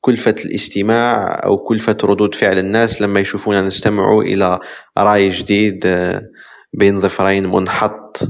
كلفة 0.00 0.34
الاستماع 0.44 1.40
أو 1.44 1.56
كلفة 1.56 1.96
ردود 2.04 2.34
فعل 2.34 2.58
الناس 2.58 3.02
لما 3.02 3.20
يشوفونا 3.20 3.60
نستمع 3.60 4.18
إلى 4.18 4.58
رأي 4.98 5.28
جديد 5.28 5.86
آه، 5.86 6.22
بين 6.72 7.00
ظفرين 7.00 7.46
منحط 7.46 8.20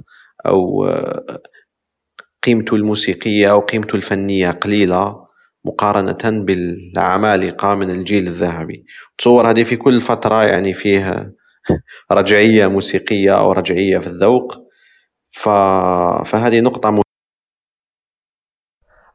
أو 0.47 0.85
آه، 0.85 1.43
قيمته 2.43 2.77
الموسيقية 2.77 3.51
أو 3.51 3.61
قيمته 3.61 3.97
الفنية 3.97 4.51
قليلة 4.51 5.29
مقارنة 5.65 6.45
بالعمالقة 6.45 7.75
من 7.75 7.91
الجيل 7.91 8.27
الذهبي. 8.27 8.85
تصور 9.19 9.51
هذه 9.51 9.63
في 9.63 9.77
كل 9.77 10.01
فترة 10.01 10.45
يعني 10.45 10.75
فيه 10.75 11.33
رجعية 12.13 12.67
موسيقية 12.67 13.39
أو 13.39 13.53
رجعية 13.53 13.99
في 13.99 14.07
الذوق. 14.07 14.69
ف... 15.29 15.49
فهذه 16.29 16.61
نقطة 16.61 17.09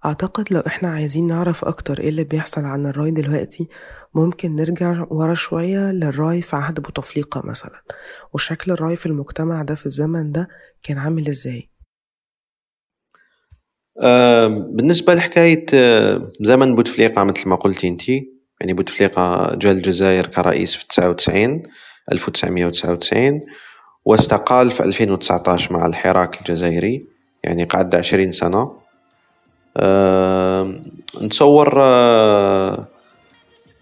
أعتقد 0.06 0.54
لو 0.54 0.60
إحنا 0.60 0.90
عايزين 0.90 1.28
نعرف 1.28 1.66
أكتر 1.66 2.00
إيه 2.00 2.10
اللي 2.10 2.24
بيحصل 2.24 2.66
عن 2.66 2.86
الراي 2.86 3.12
دلوقتي 3.12 3.68
ممكن 4.14 4.56
نرجع 4.56 5.06
ورا 5.10 5.34
شوية 5.34 5.92
للراي 5.92 6.42
في 6.42 6.56
عهد 6.56 6.80
بوتفليقة 6.80 7.42
مثلا. 7.46 7.84
وشكل 8.34 8.72
الرأي 8.72 8.96
في 8.96 9.06
المجتمع 9.06 9.62
ده 9.62 9.76
في 9.76 9.86
الزمن 9.86 10.32
ده 10.32 10.48
كان 10.84 10.98
عامل 10.98 11.28
إزاي؟ 11.28 11.70
بالنسبة 14.76 15.14
لحكاية 15.16 15.66
زمن 16.42 16.76
بوتفليقة 16.76 17.24
مثل 17.24 17.50
ما 17.50 17.56
قلتي 17.56 17.88
انت 17.88 18.10
يعني 18.10 18.74
بوتفليقة 18.74 19.56
جاء 19.56 19.72
الجزائر 19.74 20.28
كرئيس 20.28 20.76
في 20.76 20.88
99 20.88 21.64
1999 22.12 23.42
واستقال 24.06 24.72
في 24.72 24.84
2019 24.84 25.74
مع 25.74 25.86
الحراك 25.86 26.40
الجزائري 26.40 27.06
يعني 27.44 27.64
قعد 27.64 27.96
20 27.96 28.32
سنة. 28.32 28.72
نتصور 31.22 31.84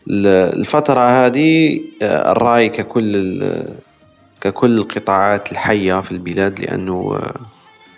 الفترة 0.07 0.99
هذه 0.99 1.79
الرأي 2.01 2.69
ككل 2.69 3.43
ككل 4.41 4.77
القطاعات 4.77 5.51
الحية 5.51 6.01
في 6.01 6.11
البلاد 6.11 6.59
لأنه 6.59 7.21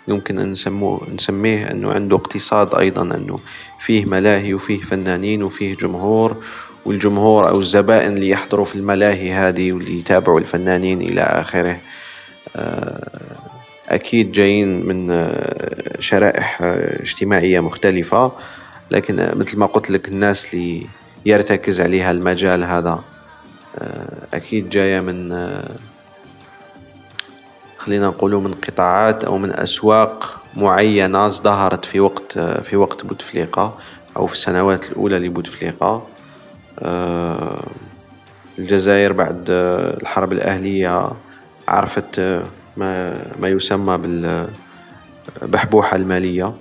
يمكن 0.08 0.38
أن 0.38 0.54
نسميه 1.14 1.70
أنه 1.70 1.92
عنده 1.92 2.16
اقتصاد 2.16 2.74
أيضا 2.74 3.02
أنه 3.02 3.38
فيه 3.80 4.04
ملاهي 4.04 4.54
وفيه 4.54 4.80
فنانين 4.82 5.42
وفيه 5.42 5.76
جمهور 5.76 6.44
والجمهور 6.86 7.48
أو 7.48 7.60
الزبائن 7.60 8.14
اللي 8.14 8.28
يحضروا 8.28 8.64
في 8.64 8.74
الملاهي 8.74 9.32
هذه 9.32 9.72
واللي 9.72 9.98
يتابعوا 9.98 10.40
الفنانين 10.40 11.02
إلى 11.02 11.20
آخره. 11.20 11.80
أكيد 13.88 14.32
جايين 14.32 14.86
من 14.86 15.28
شرائح 15.98 16.58
اجتماعية 17.02 17.60
مختلفة 17.60 18.32
لكن 18.90 19.30
مثل 19.36 19.58
ما 19.58 19.66
قلت 19.66 19.90
لك 19.90 20.08
الناس 20.08 20.54
اللي 20.54 20.86
يرتكز 21.26 21.80
عليها 21.80 22.10
المجال 22.10 22.64
هذا 22.64 23.04
أكيد 24.34 24.68
جاية 24.68 25.00
من 25.00 25.32
خلينا 27.76 28.06
نقولوا 28.06 28.40
من 28.40 28.54
قطاعات 28.54 29.24
أو 29.24 29.38
من 29.38 29.60
أسواق 29.60 30.42
معينة 30.56 31.26
ازدهرت 31.26 31.84
في 31.84 32.00
وقت 32.00 32.38
في 32.38 32.76
وقت 32.76 33.06
بوتفليقة 33.06 33.78
أو 34.16 34.26
في 34.26 34.34
السنوات 34.34 34.90
الأولى 34.90 35.18
لبوتفليقة. 35.18 36.06
الجزائر 38.58 39.12
بعد 39.12 39.44
الحرب 40.00 40.32
الأهلية 40.32 41.10
عرفت 41.68 42.20
ما, 42.76 43.16
ما 43.40 43.48
يسمى 43.48 43.98
بالبحبوحة 45.42 45.96
المالية 45.96 46.54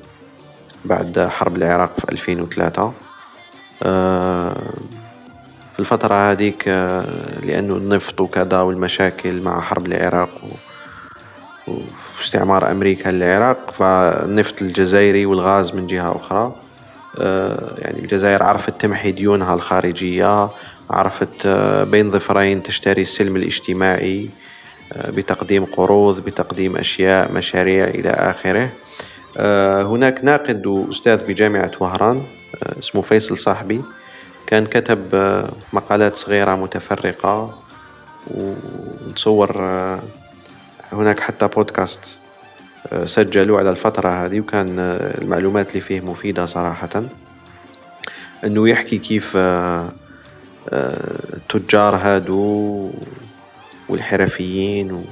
بعد 0.86 1.20
حرب 1.20 1.58
العراق 1.58 2.00
في 2.00 2.12
2003 2.12 2.94
في 5.74 5.80
الفترة 5.80 6.32
هذيك 6.32 6.68
لأنه 7.44 7.76
النفط 7.76 8.22
وكذا 8.22 8.62
والمشاكل 8.62 9.42
مع 9.42 9.62
حرب 9.62 9.86
العراق 9.86 10.30
واستعمار 12.18 12.72
أمريكا 12.72 13.10
للعراق 13.10 13.72
فالنفط 13.72 14.62
الجزائري 14.62 15.26
والغاز 15.26 15.76
من 15.76 15.88
جهة 15.88 16.16
أخرى. 16.16 16.56
يعني 17.78 18.00
الجزائر 18.00 18.44
عرفت 18.44 18.82
تمحي 18.82 19.12
ديونها 19.12 19.54
الخارجية 19.54 20.50
عرفت 20.90 21.48
بين 21.88 22.12
ظفرين 22.12 22.64
تشتري 22.64 23.02
السلم 23.02 23.36
الاجتماعي 23.36 24.30
بتقديم 25.08 25.66
قروض 25.66 26.20
بتقديم 26.20 26.76
أشياء 26.78 27.32
مشاريع 27.32 27.86
إلى 27.86 28.10
آخره. 28.10 28.70
هناك 29.88 30.24
ناقد 30.24 30.66
وأستاذ 30.66 31.26
بجامعة 31.26 31.72
وهران 31.80 32.24
اسمه 32.80 33.02
فيصل 33.02 33.38
صاحبي 33.38 33.82
كان 34.48 34.66
كتب 34.66 35.00
مقالات 35.74 36.16
صغيرة 36.16 36.56
متفرقة 36.56 37.60
ونتصور 38.28 39.58
هناك 40.92 41.20
حتى 41.20 41.48
بودكاست 41.48 42.20
سجلوا 43.06 43.60
على 43.60 43.70
الفترة 43.70 44.10
هذه 44.10 44.40
وكان 44.40 44.80
المعلومات 45.22 45.70
اللي 45.72 45.82
فيه 45.82 46.02
مفيدة 46.02 46.46
صراحة. 46.46 47.04
إنه 48.44 48.70
يحكي 48.70 48.98
كيف 48.98 49.38
التجار 50.74 51.96
هادو 51.96 52.92
والحرفيين 53.90 55.06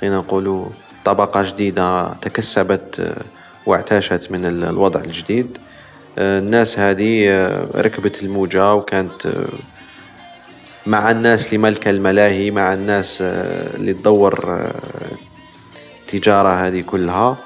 خلينا 0.00 0.16
نقولوا 0.16 0.66
طبقة 1.04 1.42
جديدة 1.42 2.14
تكسبت 2.14 3.14
واعتاشت 3.66 4.30
من 4.30 4.44
الوضع 4.44 5.00
الجديد. 5.00 5.58
الناس 6.18 6.78
هذه 6.78 7.28
ركبت 7.74 8.22
الموجة 8.22 8.74
وكانت 8.74 9.32
مع 10.86 11.10
الناس 11.10 11.46
اللي 11.46 11.58
ملك 11.58 11.88
الملاهي 11.88 12.50
مع 12.50 12.74
الناس 12.74 13.18
اللي 13.22 13.92
تدور 13.94 14.70
التجارة 16.14 16.48
هذه 16.48 16.80
كلها 16.80 17.36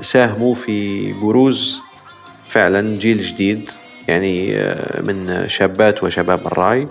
ساهموا 0.00 0.54
في 0.54 1.12
بروز 1.12 1.80
فعلا 2.48 2.98
جيل 2.98 3.22
جديد 3.22 3.70
يعني 4.08 4.56
من 5.00 5.48
شابات 5.48 6.04
وشباب 6.04 6.46
الرأي. 6.46 6.88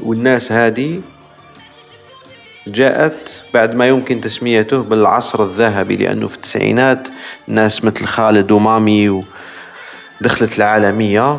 والناس 0.00 0.52
هذه 0.52 1.00
جاءت 2.66 3.42
بعد 3.54 3.74
ما 3.74 3.88
يمكن 3.88 4.20
تسميته 4.20 4.82
بالعصر 4.82 5.44
الذهبي 5.44 5.96
لأنه 5.96 6.26
في 6.26 6.36
التسعينات 6.36 7.08
ناس 7.46 7.84
مثل 7.84 8.04
خالد 8.04 8.50
ومامي 8.52 9.24
دخلت 10.20 10.58
العالمية 10.58 11.38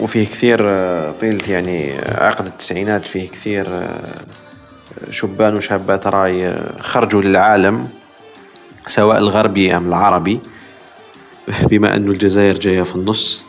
وفيه 0.00 0.26
كثير 0.26 0.58
طيلة 1.12 1.48
يعني 1.48 1.98
عقد 1.98 2.46
التسعينات 2.46 3.04
فيه 3.04 3.28
كثير 3.28 3.88
شبان 5.10 5.56
وشابات 5.56 6.06
راي 6.06 6.56
خرجوا 6.80 7.22
للعالم 7.22 7.88
سواء 8.86 9.18
الغربي 9.18 9.76
أم 9.76 9.88
العربي 9.88 10.40
بما 11.70 11.96
أنه 11.96 12.10
الجزائر 12.10 12.54
جاية 12.58 12.82
في 12.82 12.96
النص. 12.96 13.44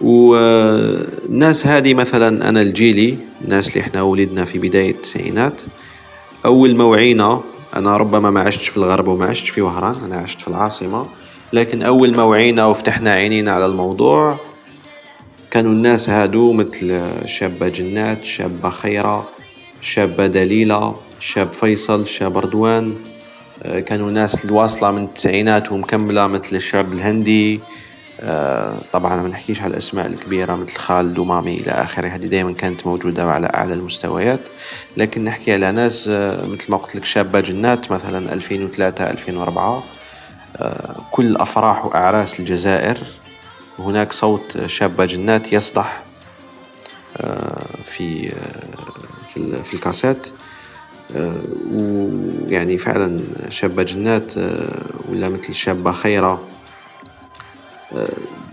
والناس 0.00 1.66
هذه 1.66 1.94
مثلا 1.94 2.48
أنا 2.48 2.60
الجيلي 2.62 3.18
الناس 3.44 3.68
اللي 3.68 3.80
إحنا 3.80 4.02
ولدنا 4.02 4.44
في 4.44 4.58
بداية 4.58 4.90
التسعينات. 4.90 5.62
أول 6.44 6.76
موعينا 6.76 7.40
أنا 7.76 7.96
ربما 7.96 8.30
ما 8.30 8.40
عشتش 8.40 8.68
في 8.68 8.76
الغرب 8.76 9.08
وما 9.08 9.26
عشتش 9.26 9.48
في 9.50 9.60
وهران 9.62 9.94
أنا 10.04 10.16
عشت 10.16 10.40
في 10.40 10.48
العاصمة. 10.48 11.06
لكن 11.52 11.82
أول 11.82 12.16
موعينا 12.16 12.66
وفتحنا 12.66 13.10
عينينا 13.10 13.52
على 13.52 13.66
الموضوع 13.66 14.38
كانوا 15.50 15.72
الناس 15.72 16.10
هادو 16.10 16.52
مثل 16.52 16.90
الشابة 17.22 17.68
جنات 17.68 18.22
الشابة 18.22 18.70
خيرة 18.70 19.28
الشابة 19.84 20.26
دليلة 20.26 20.96
الشاب 21.18 21.52
فيصل 21.52 22.00
الشاب 22.00 22.38
رضوان. 22.38 22.96
كانوا 23.86 24.10
ناس 24.10 24.44
الواصلة 24.44 24.90
من 24.90 25.04
التسعينات 25.04 25.72
ومكملة 25.72 26.26
مثل 26.26 26.56
الشاب 26.56 26.92
الهندي. 26.92 27.60
طبعا 28.92 29.22
ما 29.22 29.28
نحكيش 29.28 29.62
على 29.62 29.70
الأسماء 29.70 30.06
الكبيرة 30.06 30.54
مثل 30.54 30.76
خالد 30.76 31.18
ومامي 31.18 31.54
إلى 31.54 31.70
آخره 31.70 32.08
هذه 32.08 32.26
دائما 32.26 32.52
كانت 32.52 32.86
موجودة 32.86 33.24
على 33.24 33.46
أعلى 33.54 33.74
المستويات. 33.74 34.40
لكن 34.96 35.24
نحكي 35.24 35.52
على 35.52 35.72
ناس 35.72 36.08
مثل 36.48 36.66
ما 36.68 36.76
قلت 36.76 36.96
لك 36.96 37.04
شابة 37.04 37.40
جنات 37.40 37.92
مثلا 37.92 38.32
2003 38.32 39.10
2004 39.10 39.84
كل 41.10 41.36
أفراح 41.36 41.84
وأعراس 41.86 42.40
الجزائر. 42.40 42.98
هناك 43.78 44.12
صوت 44.12 44.66
شابة 44.66 45.04
جنات 45.04 45.52
يصدح 45.52 46.02
في 47.84 48.32
في, 49.34 49.62
في 49.62 49.74
الكاسات 49.74 50.26
ويعني 51.70 52.78
فعلا 52.78 53.20
شابة 53.48 53.82
جنات 53.82 54.32
ولا 55.08 55.28
مثل 55.28 55.54
شابة 55.54 55.92
خيرة. 55.92 56.42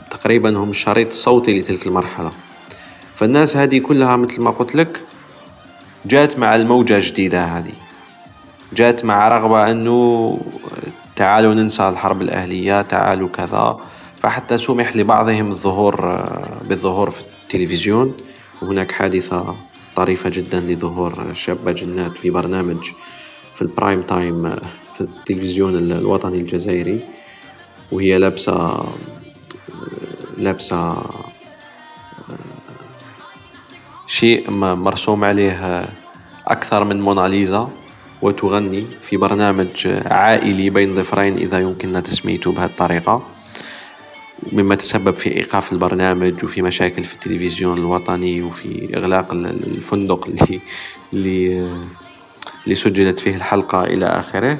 تقريبا 0.09 0.57
هم 0.57 0.69
الشريط 0.69 1.07
الصوتي 1.07 1.59
لتلك 1.59 1.87
المرحلة. 1.87 2.31
فالناس 3.15 3.57
هذه 3.57 3.79
كلها 3.79 4.15
مثل 4.15 4.41
ما 4.41 4.51
قلت 4.51 4.75
لك 4.75 5.01
جات 6.05 6.39
مع 6.39 6.55
الموجة 6.55 6.95
الجديدة 6.95 7.43
هذه. 7.43 7.73
جات 8.73 9.05
مع 9.05 9.27
رغبة 9.27 9.71
أنه 9.71 10.39
تعالوا 11.15 11.53
ننسى 11.53 11.89
الحرب 11.89 12.21
الأهلية 12.21 12.81
تعالوا 12.81 13.29
كذا. 13.29 13.77
فحتى 14.19 14.57
سمح 14.57 14.95
لبعضهم 14.95 15.51
الظهور 15.51 16.25
بالظهور 16.69 17.11
في 17.11 17.21
التلفزيون. 17.21 18.17
وهناك 18.61 18.91
حادثة 18.91 19.55
طريفة 19.95 20.29
جدا 20.29 20.59
لظهور 20.59 21.33
شابة 21.33 21.71
جنات 21.71 22.17
في 22.17 22.29
برنامج 22.29 22.91
في 23.53 23.61
ال 23.61 23.68
prime 23.68 24.01
time 24.01 24.55
في 24.93 25.01
التلفزيون 25.01 25.75
الوطني 25.75 26.37
الجزائري 26.37 26.99
وهي 27.91 28.17
لابسة 28.17 28.83
لابسة 30.37 31.03
شيء 34.07 34.51
مرسوم 34.51 35.23
عليه 35.23 35.85
أكثر 36.47 36.83
من 36.83 37.01
موناليزا 37.01 37.69
وتغني 38.21 38.85
في 39.01 39.17
برنامج 39.17 39.87
عائلي 40.05 40.69
بين 40.69 40.93
ظفرين 40.93 41.37
إذا 41.37 41.59
يمكننا 41.59 41.99
تسميته 41.99 42.51
بهذه 42.51 42.69
الطريقة. 42.69 43.23
مما 44.51 44.75
تسبب 44.75 45.13
في 45.13 45.37
إيقاف 45.37 45.73
البرنامج 45.73 46.43
وفي 46.43 46.61
مشاكل 46.61 47.03
في 47.03 47.13
التلفزيون 47.13 47.77
الوطني 47.77 48.41
وفي 48.41 48.89
إغلاق 48.97 49.31
الفندق 49.33 50.27
اللي 50.29 50.59
اللي 51.13 51.71
اللي 52.63 52.75
سجلت 52.75 53.19
فيه 53.19 53.35
الحلقة 53.35 53.83
إلى 53.83 54.05
آخره. 54.05 54.59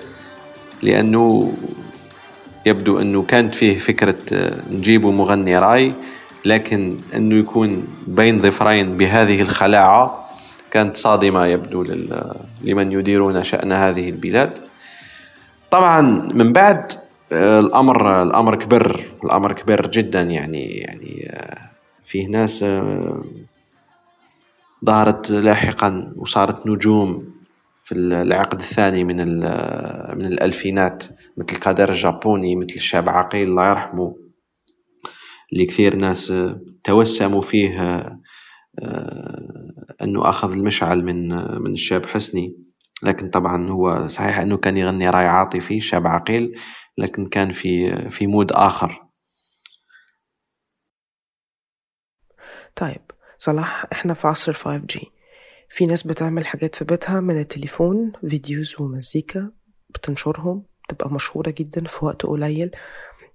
لأنه 0.82 1.54
يبدو 2.66 3.00
أنه 3.00 3.22
كانت 3.24 3.56
فيه 3.56 3.80
فكرة 3.80 4.18
نجيبوا 4.72 5.12
مغني 5.12 5.60
رأي 5.60 5.94
لكن 6.46 6.98
أنه 7.16 7.36
يكون 7.36 7.88
بين 8.08 8.40
ظفرين 8.40 8.98
بهذه 8.98 9.42
الخلاعة 9.42 10.26
كانت 10.72 10.98
صادمة 10.98 11.46
يبدو 11.46 11.84
لمن 12.62 12.92
يديرون 12.92 13.44
شأن 13.44 13.72
هذه 13.72 14.10
البلاد. 14.10 14.58
طبعا 15.72 16.02
من 16.34 16.54
بعد 16.54 16.92
الأمر 17.32 18.22
الأمر 18.24 18.56
كبر 18.56 19.02
الأمر 19.24 19.54
كبر 19.54 19.88
جدا 19.88 20.22
يعني 20.22 20.64
يعني 20.66 21.32
فيه 22.04 22.28
ناس 22.28 22.66
ظهرت 24.86 25.32
لاحقا 25.32 26.14
وصارت 26.18 26.68
نجوم 26.68 27.34
في 27.84 27.96
العقد 27.96 28.60
الثاني 28.60 29.04
من 29.04 29.16
من 30.18 30.26
الألفينات 30.26 31.04
مثل 31.38 31.58
كادر 31.60 31.90
الجابوني 31.90 32.56
مثل 32.56 32.76
الشاب 32.76 33.10
عقيل 33.10 33.48
الله 33.50 33.70
يرحمه 33.70 34.16
اللي 35.54 35.66
كثير 35.66 35.96
ناس 35.96 36.34
توسموا 36.84 37.42
فيه 37.42 38.06
أنه 40.02 40.30
أخذ 40.30 40.54
المشعل 40.58 41.04
من 41.06 41.30
من 41.62 41.72
الشاب 41.72 42.06
حسني. 42.06 42.56
لكن 43.04 43.30
طبعا 43.30 43.70
هو 43.70 44.08
صحيح 44.08 44.40
أنه 44.40 44.58
كان 44.58 44.78
يغني 44.78 45.10
راي 45.10 45.26
عاطفي 45.26 45.80
شاب 45.80 46.08
عقيل. 46.08 46.52
لكن 46.98 47.30
كان 47.30 47.50
في 47.52 48.10
في 48.10 48.28
mode 48.28 48.52
آخر. 48.52 49.08
طيب 52.76 53.02
صلاح 53.38 53.86
إحنا 53.92 54.14
في 54.14 54.28
عصر 54.28 54.52
ال 54.52 54.86
5G 54.86 55.12
في 55.70 55.86
ناس 55.86 56.08
بتعمل 56.08 56.46
حاجات 56.46 56.76
في 56.76 56.86
بيتها 56.86 57.20
من 57.20 57.40
التليفون 57.40 58.12
videos 58.30 58.76
ومزيكا 58.80 59.52
بتنشرهم 59.90 60.66
تبقى 60.90 61.12
مشهورة 61.12 61.50
جدا 61.58 61.84
في 61.88 62.06
وقت 62.06 62.26
قليل 62.26 62.72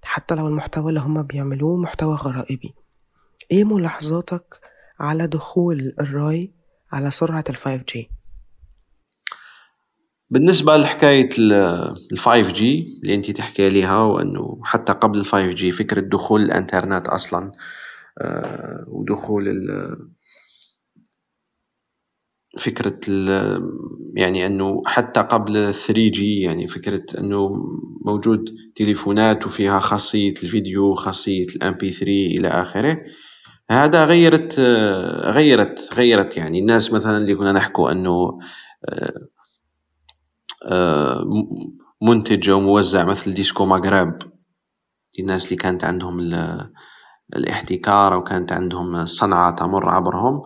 حتى 0.03 0.35
لو 0.35 0.47
المحتوى 0.47 0.89
اللي 0.89 0.99
هما 0.99 1.21
بيعملوه 1.21 1.77
محتوى 1.77 2.15
غرائبي. 2.15 2.73
إيه 3.51 3.63
ملاحظاتك 3.63 4.59
على 4.99 5.27
دخول 5.27 5.95
الراي 6.01 6.53
على 6.91 7.11
سرعة 7.11 7.43
ال 7.49 7.83
5G؟ 7.83 8.09
بالنسبة 10.29 10.77
لحكاية 10.77 11.29
ال 11.39 12.17
5G 12.17 12.99
اللي 13.03 13.15
انت 13.15 13.31
تحكي 13.31 13.65
عليها 13.65 13.97
وأنه 13.99 14.59
حتى 14.63 14.93
قبل 14.93 15.19
ال 15.19 15.25
5G 15.25 15.71
فكرة 15.71 15.99
دخول 15.99 16.41
الإنترنت 16.41 17.07
أصلا 17.07 17.51
آه، 18.21 18.85
ودخول 18.87 19.47
ال 19.47 19.67
فكرة 22.59 22.99
ال 23.09 23.29
يعني 24.15 24.45
أنه 24.45 24.81
حتى 24.85 25.19
قبل 25.19 25.73
3G 25.73 26.41
يعني 26.41 26.67
فكرة 26.67 27.03
أنه 27.19 27.49
موجود 28.05 28.55
تليفونات 28.75 29.45
وفيها 29.45 29.79
خاصية 29.79 30.33
الفيديو 30.43 30.93
خاصية 30.93 31.45
ال 31.55 31.73
MP3 31.73 32.11
إلى 32.11 32.47
آخره. 32.47 33.03
هذا 33.71 34.05
غيرت 34.05 34.59
غيرت 35.25 35.89
غيرت 35.97 36.37
يعني 36.37 36.59
الناس 36.59 36.93
مثلا 36.93 37.17
اللي 37.17 37.35
كنا 37.35 37.51
نحكوا 37.51 37.91
أنه 37.91 38.11
آه، 38.11 38.39
آه، 38.89 39.27
منتج 42.01 42.49
أو 42.49 42.59
موزع 42.59 43.05
مثل 43.05 43.33
Disco 43.33 43.65
Maghreb. 43.65 44.17
الناس 45.19 45.45
اللي 45.45 45.55
كانت 45.55 45.83
عندهم 45.83 46.19
الاحتكار 47.35 48.13
أو 48.13 48.23
كانت 48.23 48.51
عندهم 48.51 49.05
صنعة 49.05 49.51
تمر 49.55 49.89
عبرهم 49.89 50.41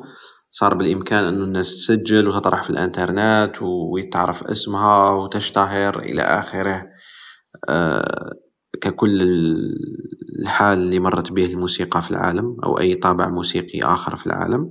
صار 0.52 0.74
بالإمكان 0.74 1.24
أنه 1.24 1.44
الناس 1.44 1.76
تسجل 1.76 2.28
وتطرح 2.28 2.64
في 2.64 2.70
الإنترنت 2.70 3.54
ويتعرف 3.62 4.44
اسمها 4.44 5.10
وتشتهر 5.10 6.00
إلى 6.00 6.22
آخره. 6.22 6.88
آه، 7.70 8.34
ككل 8.82 9.22
الحال 10.42 10.78
اللي 10.80 11.00
مرت 11.00 11.32
به 11.32 11.46
الموسيقى 11.46 12.02
في 12.02 12.12
العالم 12.12 12.58
أو 12.64 12.80
أي 12.80 12.96
طابع 12.96 13.30
موسيقي 13.30 13.82
آخر 13.84 14.16
في 14.16 14.28
العالم. 14.28 14.70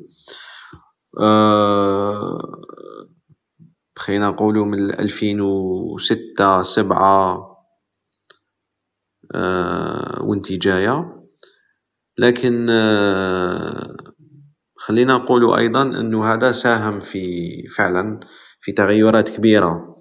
آه، 1.21 2.61
خلينا 4.01 4.29
نقولوا 4.29 4.65
من 4.65 5.01
ألفين 5.01 5.41
وستة 5.41 6.63
سبعة 6.63 7.47
آه، 9.35 10.23
وانتي 10.23 10.57
جاية. 10.57 11.17
لكن 12.19 12.67
آه، 12.71 13.97
خلينا 14.77 15.15
نقولوا 15.15 15.57
أيضا 15.59 15.83
أنه 15.83 16.33
هذا 16.35 16.53
ساهم 16.53 16.99
في 17.01 17.23
فعلا 17.77 18.21
في 18.61 18.73
تغيرات 18.73 19.29
كبيرة. 19.29 19.97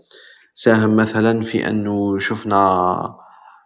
ساهم 0.54 0.96
مثلا 0.96 1.42
في 1.42 1.68
أنه 1.68 2.20
شفنا 2.20 3.16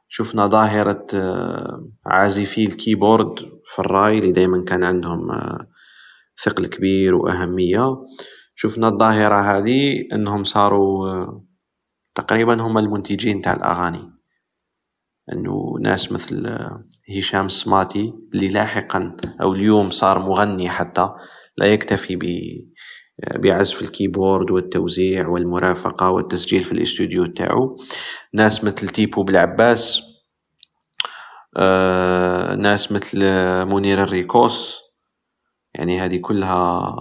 شفنا 0.10 0.48
ظاهرة 0.48 1.06
آه، 1.15 1.88
عازفي 2.06 2.63
الكيبورد 2.65 3.39
في 3.65 3.80
الرأي 3.80 4.19
اللي 4.19 4.32
دايما 4.32 4.63
كان 4.63 4.84
عندهم 4.84 5.28
ثقل 6.43 6.65
كبير 6.67 7.15
وأهمية. 7.15 7.98
شفنا 8.55 8.87
الظاهرة 8.87 9.57
هذه 9.57 10.07
أنهم 10.13 10.43
صاروا 10.43 11.25
تقريبا 12.15 12.61
هم 12.61 12.77
المنتجين 12.77 13.41
تاع 13.41 13.53
الأغاني. 13.53 14.13
أنه 15.33 15.73
ناس 15.81 16.11
مثل 16.11 16.57
هشام 17.17 17.45
السماطي 17.45 18.13
اللي 18.33 18.49
لاحقا 18.49 19.15
أو 19.41 19.53
اليوم 19.53 19.91
صار 19.91 20.19
مغني 20.19 20.69
حتى 20.69 21.09
لا 21.57 21.65
يكتفي 21.65 22.15
ب 22.15 22.23
بعزف 23.35 23.81
ال 23.82 23.89
keyboard 23.89 24.51
والتوزيع 24.51 25.27
والمرافقة 25.27 26.09
والتسجيل 26.09 26.63
في 26.63 26.71
الإستوديو 26.71 27.25
تاعو. 27.25 27.77
ناس 28.33 28.63
مثل 28.63 28.89
Tipo 28.89 29.23
بلعباس 29.23 30.01
آه، 31.57 32.55
ناس 32.55 32.91
مثل 32.91 33.19
منير 33.65 34.03
Recos. 34.03 34.82
يعني 35.75 36.01
هذه 36.01 36.17
كلها 36.17 36.93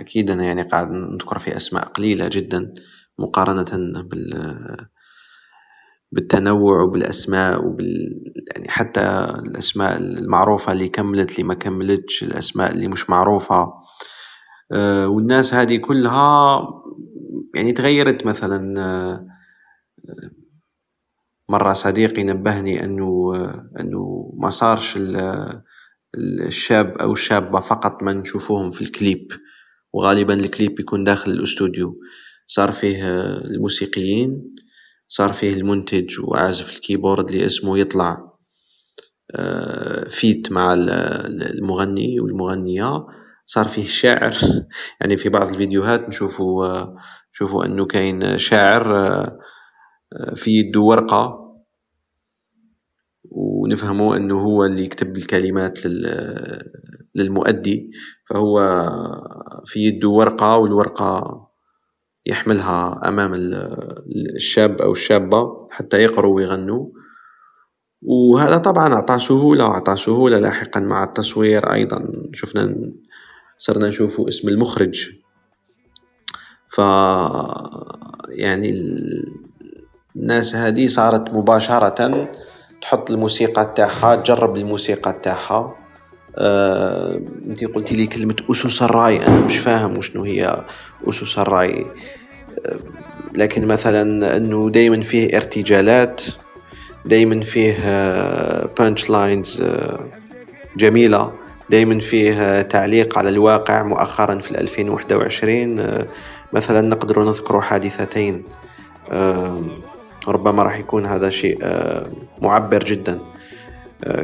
أكيد 0.00 0.30
أنا 0.30 0.44
يعني 0.44 0.62
قاعد 0.62 0.90
نذكر 0.90 1.38
في 1.38 1.56
أسماء 1.56 1.84
قليلة 1.84 2.28
جدا 2.32 2.74
مقارنة 3.18 4.02
بال 4.02 4.30
بالتنوع 6.12 6.82
وبالأسماء 6.82 7.66
وبال 7.66 8.22
يعني 8.54 8.68
حتى 8.68 9.00
الأسماء 9.46 9.98
المعروفة 9.98 10.72
اللي 10.72 10.88
كملت 10.88 11.32
اللي 11.32 11.44
ما 11.44 11.54
كملتش 11.54 12.22
الأسماء 12.22 12.72
اللي 12.72 12.88
مش 12.88 13.10
معروفة. 13.10 13.72
آه، 14.72 15.08
والناس 15.08 15.54
هذه 15.54 15.76
كلها 15.76 16.62
يعني 17.54 17.72
تغيرت 17.72 18.26
مثلا 18.26 18.80
آه، 18.80 19.26
مرة 21.48 21.72
صديقي 21.72 22.22
نبهني 22.24 22.84
أنه 22.84 23.32
أنه 23.80 24.32
ما 24.36 24.50
صارش 24.50 24.98
الشاب 26.18 26.98
أو 26.98 27.12
الشابة 27.12 27.60
فقط 27.60 28.02
ما 28.02 28.12
نشوفوهم 28.12 28.70
في 28.70 28.82
الكليب 28.82 29.32
وغالبا 29.92 30.34
الكليب 30.34 30.80
يكون 30.80 31.04
داخل 31.04 31.30
الأستوديو. 31.30 32.00
صار 32.46 32.72
فيه 32.72 33.08
الموسيقيين 33.36 34.54
صار 35.08 35.32
فيه 35.32 35.54
المنتج 35.54 36.20
وعازف 36.20 36.72
الكيبورد 36.76 37.30
اللي 37.30 37.46
اسمه 37.46 37.78
يطلع 37.78 38.32
فيت 40.08 40.52
مع 40.52 40.74
المغني 40.74 42.20
والمغنية. 42.20 43.06
صار 43.46 43.68
فيه 43.68 43.82
الشاعر 43.82 44.34
يعني 45.00 45.16
في 45.16 45.28
بعض 45.28 45.48
الفيديوهات 45.50 46.08
نشوفوا 46.08 46.86
نشوفوا 47.34 47.64
أنه 47.64 47.86
كاين 47.86 48.38
شاعر 48.38 48.84
في 50.34 50.50
يدو 50.50 50.86
ورقة. 50.86 51.41
ونفهموا 53.34 54.16
إنه 54.16 54.40
هو 54.40 54.64
اللي 54.64 54.84
يكتب 54.84 55.16
الكلمات 55.16 55.78
للمؤدي 57.14 57.90
فهو 58.30 58.60
في 59.66 59.80
يدو 59.80 60.14
ورقة 60.14 60.56
والورقة 60.56 61.42
يحملها 62.26 63.00
أمام 63.08 63.32
الشاب 64.36 64.80
أو 64.80 64.92
الشابة 64.92 65.68
حتى 65.70 66.02
يقروا 66.02 66.36
ويغنوا. 66.36 66.86
وهذا 68.02 68.58
طبعا 68.58 68.94
اعطى 68.94 69.18
سهولة 69.18 69.64
واعطى 69.64 69.96
سهولة 69.96 70.38
لاحقا 70.38 70.80
مع 70.80 71.04
التصوير 71.04 71.72
أيضا. 71.72 72.12
شفنا 72.32 72.92
صرنا 73.58 73.88
نشوفوا 73.88 74.28
اسم 74.28 74.48
المخرج. 74.48 75.10
ف 76.68 76.78
يعني 78.28 78.68
الناس 80.16 80.54
هذه 80.54 80.86
صارت 80.86 81.34
مباشرة 81.34 82.28
تحط 82.82 83.10
الموسيقى 83.10 83.72
تاعها 83.76 84.14
تجرب 84.14 84.56
الموسيقى 84.56 85.16
تاعها. 85.22 85.76
آه، 86.36 87.20
انت 87.44 87.64
قلتي 87.64 87.96
لي 87.96 88.06
كلمة 88.06 88.36
أسس 88.50 88.82
الرأي 88.82 89.26
أنا 89.26 89.46
مش 89.46 89.58
فاهم 89.58 89.98
وشنو 89.98 90.24
هي 90.24 90.64
أسس 91.08 91.38
الرأي. 91.38 91.86
آه، 92.66 92.76
لكن 93.34 93.66
مثلا 93.66 94.36
أنه 94.36 94.70
دايما 94.70 95.02
فيه 95.02 95.36
ارتجالات 95.36 96.22
دايما 97.04 97.40
فيه 97.40 97.72
بانش 98.78 99.10
آه، 99.10 99.12
لاينز 99.12 99.62
آه، 99.62 100.00
جميلة 100.76 101.32
دايما 101.70 102.00
فيه 102.00 102.62
تعليق 102.62 103.18
على 103.18 103.28
الواقع 103.28 103.82
مؤخرا 103.82 104.38
في 104.38 104.60
2021 104.60 105.80
آه، 105.80 106.06
مثلا 106.52 106.80
نقدر 106.80 107.24
نذكر 107.24 107.60
حادثتين. 107.60 108.42
ربما 110.28 110.62
راح 110.62 110.78
يكون 110.78 111.06
هذا 111.06 111.30
شيء 111.30 111.58
معبر 112.42 112.84
جدا. 112.84 113.18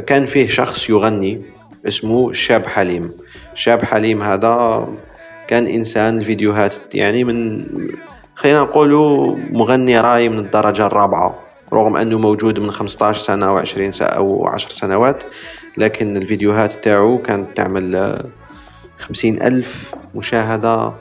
كان 0.06 0.26
فيه 0.26 0.48
شخص 0.48 0.90
يغني 0.90 1.42
اسمه 1.86 2.32
شاب 2.32 2.66
حليم. 2.66 3.12
شاب 3.54 3.82
حليم 3.84 4.22
هذا 4.22 4.88
كان 5.48 5.66
إنسان 5.66 6.18
الفيديوهات 6.18 6.94
يعني 6.94 7.24
من 7.24 7.66
خلينا 8.34 8.60
نقولوا 8.60 9.36
مغني 9.36 10.00
رأي 10.00 10.28
من 10.28 10.38
الدرجة 10.38 10.86
الرابعة 10.86 11.38
رغم 11.72 11.96
أنه 11.96 12.18
موجود 12.18 12.60
من 12.60 12.70
15 12.70 13.20
سنة 13.20 13.48
أو 13.48 13.58
20 13.58 13.90
سنة 13.90 14.08
أو 14.08 14.46
10 14.46 14.70
سنوات 14.70 15.22
لكن 15.78 16.16
الفيديوهات 16.16 16.72
تاعو 16.72 17.22
كانت 17.22 17.56
تعمل 17.56 18.22
خمسين 18.98 19.42
ألف 19.42 19.94
مشاهدة 20.14 20.92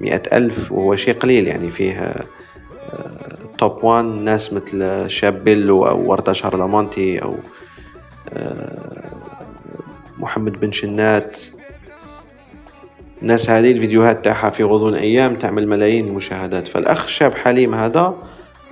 مئة 0.00 0.36
ألف 0.36 0.72
وهو 0.72 0.96
شيء 0.96 1.14
قليل 1.14 1.48
يعني 1.48 1.70
فيه 1.70 2.14
توب 3.62 3.84
وان 3.84 4.24
ناس 4.24 4.52
مثل 4.52 5.04
شاب 5.10 5.44
بيلو 5.44 5.86
أو 5.86 6.10
وردة 6.10 6.32
شارلمانتي 6.32 7.18
أو 7.18 7.36
آه، 8.32 9.10
محمد 10.18 10.60
بن 10.60 10.72
شنات. 10.72 11.38
الناس 13.22 13.50
هذه 13.50 13.72
الفيديوهات 13.72 14.24
تاعها 14.24 14.50
في 14.50 14.64
غضون 14.64 14.94
أيام 14.94 15.36
تعمل 15.36 15.68
ملايين 15.68 16.08
المشاهدات 16.08 16.68
فالأخ 16.68 17.08
شاب 17.08 17.34
حليم 17.34 17.74
هذا 17.74 18.14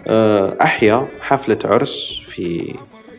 آه، 0.06 0.56
أحيا 0.62 1.08
حفلة 1.20 1.58
عرس 1.64 2.20
في 2.26 2.74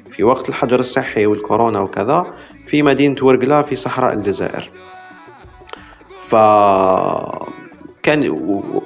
في 0.09 0.23
وقت 0.23 0.49
الحجر 0.49 0.79
الصحي 0.79 1.25
والكورونا 1.25 1.79
وكذا 1.79 2.33
في 2.65 2.83
مدينة 2.83 3.15
ورقلة 3.21 3.61
في 3.61 3.75
صحراء 3.75 4.13
الجزائر. 4.13 4.71
ف 6.19 6.35
كان 8.03 8.29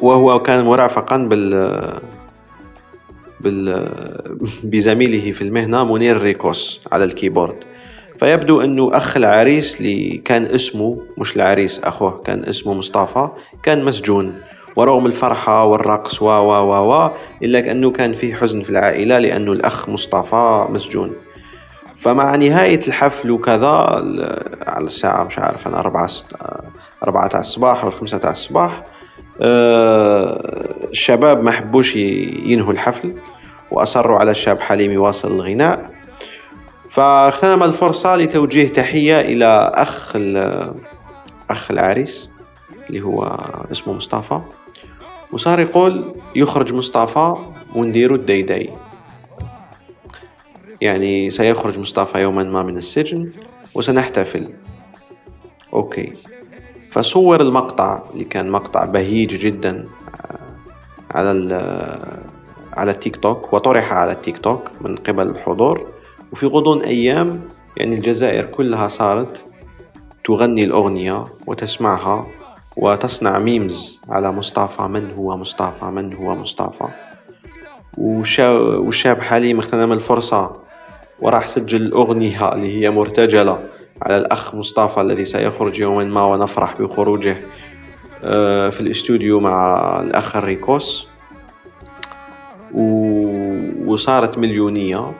وهو 0.01 0.39
كان 0.39 0.65
مرافقا 0.65 1.17
بال 1.17 1.53
بزميله 4.71 5.31
في 5.31 5.41
المهنة 5.41 5.93
منير 5.93 6.21
ريكوس 6.21 6.81
على 6.91 7.03
الكيبورد. 7.03 7.55
فيبدو 8.19 8.61
أنه 8.61 8.97
أخ 8.97 9.17
العريس 9.17 9.81
اللي 9.81 10.17
كان 10.17 10.45
اسمه 10.45 11.01
مش 11.17 11.35
العريس 11.35 11.79
أخوه 11.79 12.21
كان 12.21 12.43
اسمه 12.43 12.73
مصطفى 12.73 13.29
كان 13.63 13.85
مسجون. 13.85 14.41
ورغم 14.75 15.05
الفرحة 15.05 15.65
والرقص 15.65 16.21
و 16.21 16.25
و 16.25 16.51
و 16.51 16.93
و 16.93 17.11
إلا 17.43 17.71
أنه 17.71 17.91
كان 17.91 18.15
فيه 18.15 18.35
حزن 18.35 18.61
في 18.61 18.69
العائلة 18.69 19.19
لأنه 19.19 19.51
الأخ 19.51 19.89
مصطفى 19.89 20.67
مسجون. 20.69 21.13
فمع 21.95 22.35
نهاية 22.35 22.79
الحفل 22.87 23.31
وكذا 23.31 23.67
على 24.67 24.85
الساعة 24.85 25.23
مش 25.23 25.39
عارف 25.39 25.67
أنا 25.67 25.79
أربعة 25.79 26.09
أربعة 27.03 27.27
تاع 27.27 27.39
الصباح 27.39 27.83
أو 27.83 27.91
خمسة 27.91 28.17
تاع 28.17 28.31
الصباح 28.31 28.83
الشباب 30.91 31.43
ما 31.43 31.51
حبوش 31.51 31.95
ينهوا 31.95 32.73
الحفل 32.73 33.15
وأصروا 33.71 34.19
على 34.19 34.31
الشاب 34.31 34.61
حليم 34.61 34.91
يواصل 34.91 35.31
الغناء. 35.31 35.91
فاغتنم 36.89 37.63
الفرصة 37.63 38.15
لتوجيه 38.15 38.67
تحية 38.67 39.21
إلى 39.21 39.71
أخ 39.73 40.15
أخ 41.49 41.71
العريس 41.71 42.29
اللي 42.89 43.01
هو 43.01 43.39
اسمه 43.71 43.93
مصطفى. 43.93 44.41
وصار 45.31 45.59
يقول 45.59 46.15
يخرج 46.35 46.73
مصطفى 46.73 47.35
ونديرو 47.75 48.15
الديداي. 48.15 48.73
يعني 50.81 51.29
سيخرج 51.29 51.79
مصطفى 51.79 52.21
يوما 52.21 52.43
ما 52.43 52.63
من 52.63 52.77
السجن 52.77 53.31
وسنحتفل. 53.73 54.49
okay. 55.73 56.13
فصور 56.95 57.41
المقطع 57.41 58.03
اللي 58.13 58.23
كان 58.23 58.49
مقطع 58.49 58.85
بهيج 58.85 59.35
جدا 59.35 59.85
آه، 60.21 60.39
على 61.11 61.53
آه، 61.53 62.19
على 62.77 62.91
التيك 62.91 63.15
توك 63.15 63.53
وطرح 63.53 63.93
على 63.93 64.11
التيك 64.11 64.37
توك 64.37 64.71
من 64.81 64.95
قبل 64.95 65.27
الحضور. 65.27 65.87
وفي 66.31 66.45
غضون 66.45 66.81
أيام 66.81 67.41
يعني 67.77 67.95
الجزائر 67.95 68.45
كلها 68.45 68.87
صارت 68.87 69.45
تغني 70.23 70.63
الأغنية 70.63 71.25
وتسمعها 71.47 72.27
وتصنع 72.77 73.39
ميمز 73.39 74.01
على 74.09 74.31
مصطفى 74.31 74.81
من 74.81 75.11
هو 75.11 75.37
مصطفى 75.37 75.85
من 75.85 76.13
هو 76.13 76.35
مصطفى. 76.35 76.87
وشاب 77.97 79.21
حليم 79.21 79.59
اغتنم 79.59 79.91
الفرصة 79.91 80.53
وراح 81.19 81.47
سجل 81.47 81.91
أغنية 81.91 82.53
اللي 82.53 82.81
هي 82.81 82.91
مرتجلة. 82.91 83.74
على 84.01 84.17
الأخ 84.17 84.55
مصطفى 84.55 85.01
الذي 85.01 85.25
سيخرج 85.25 85.79
يوما 85.79 86.03
ما 86.03 86.23
ونفرح 86.23 86.81
بخروجه 86.81 87.35
آه، 88.23 88.69
في 88.69 88.81
الاستوديو 88.81 89.39
مع 89.39 89.79
الأخ 90.01 90.35
الريكوس 90.35 91.07
وصارت 93.85 94.37
مليونية. 94.37 95.13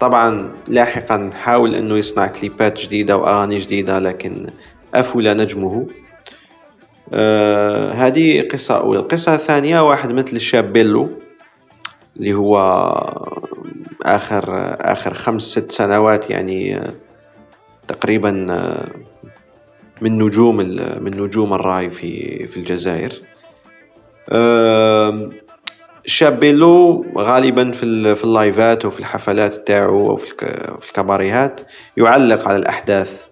طبعا 0.00 0.52
لاحقا 0.68 1.30
حاول 1.34 1.74
أنه 1.74 1.96
يصنع 1.96 2.26
كليبات 2.26 2.80
جديدة 2.80 3.16
وأغاني 3.16 3.56
جديدة 3.58 3.98
لكن 3.98 4.46
افل 4.94 5.36
نجمه. 5.36 5.86
آه 7.12 7.92
هذه 7.92 8.48
قصة 8.48 8.80
أولى 8.80 9.00
القصة 9.00 9.34
الثانية 9.34 9.80
واحد 9.88 10.12
مثل 10.12 10.36
الشاب 10.36 10.72
بيلو 10.72 11.10
اللي 12.16 12.34
هو 12.34 12.56
آخر 14.02 14.44
آخر 14.80 15.14
خمس 15.14 15.42
ست 15.42 15.72
سنوات 15.72 16.30
يعني 16.30 16.76
آه 16.76 16.94
تقريبا 17.88 18.46
آه 18.50 18.88
من 20.00 20.18
نجوم 20.18 20.56
من 21.00 21.22
نجوم 21.22 21.54
الرأي 21.54 21.90
في 21.90 22.46
في 22.46 22.56
الجزائر. 22.56 23.12
آه 24.30 25.30
شاب 26.06 26.40
بيلو 26.40 27.06
غالبا 27.18 27.72
في 27.72 28.14
في 28.14 28.24
اللايفات 28.24 28.84
وفي 28.84 29.00
الحفلات 29.00 29.54
تاعو 29.54 30.10
أو 30.10 30.16
في 30.16 30.88
الكباريهات 30.88 31.60
يعلق 31.96 32.48
على 32.48 32.56
الأحداث. 32.56 33.26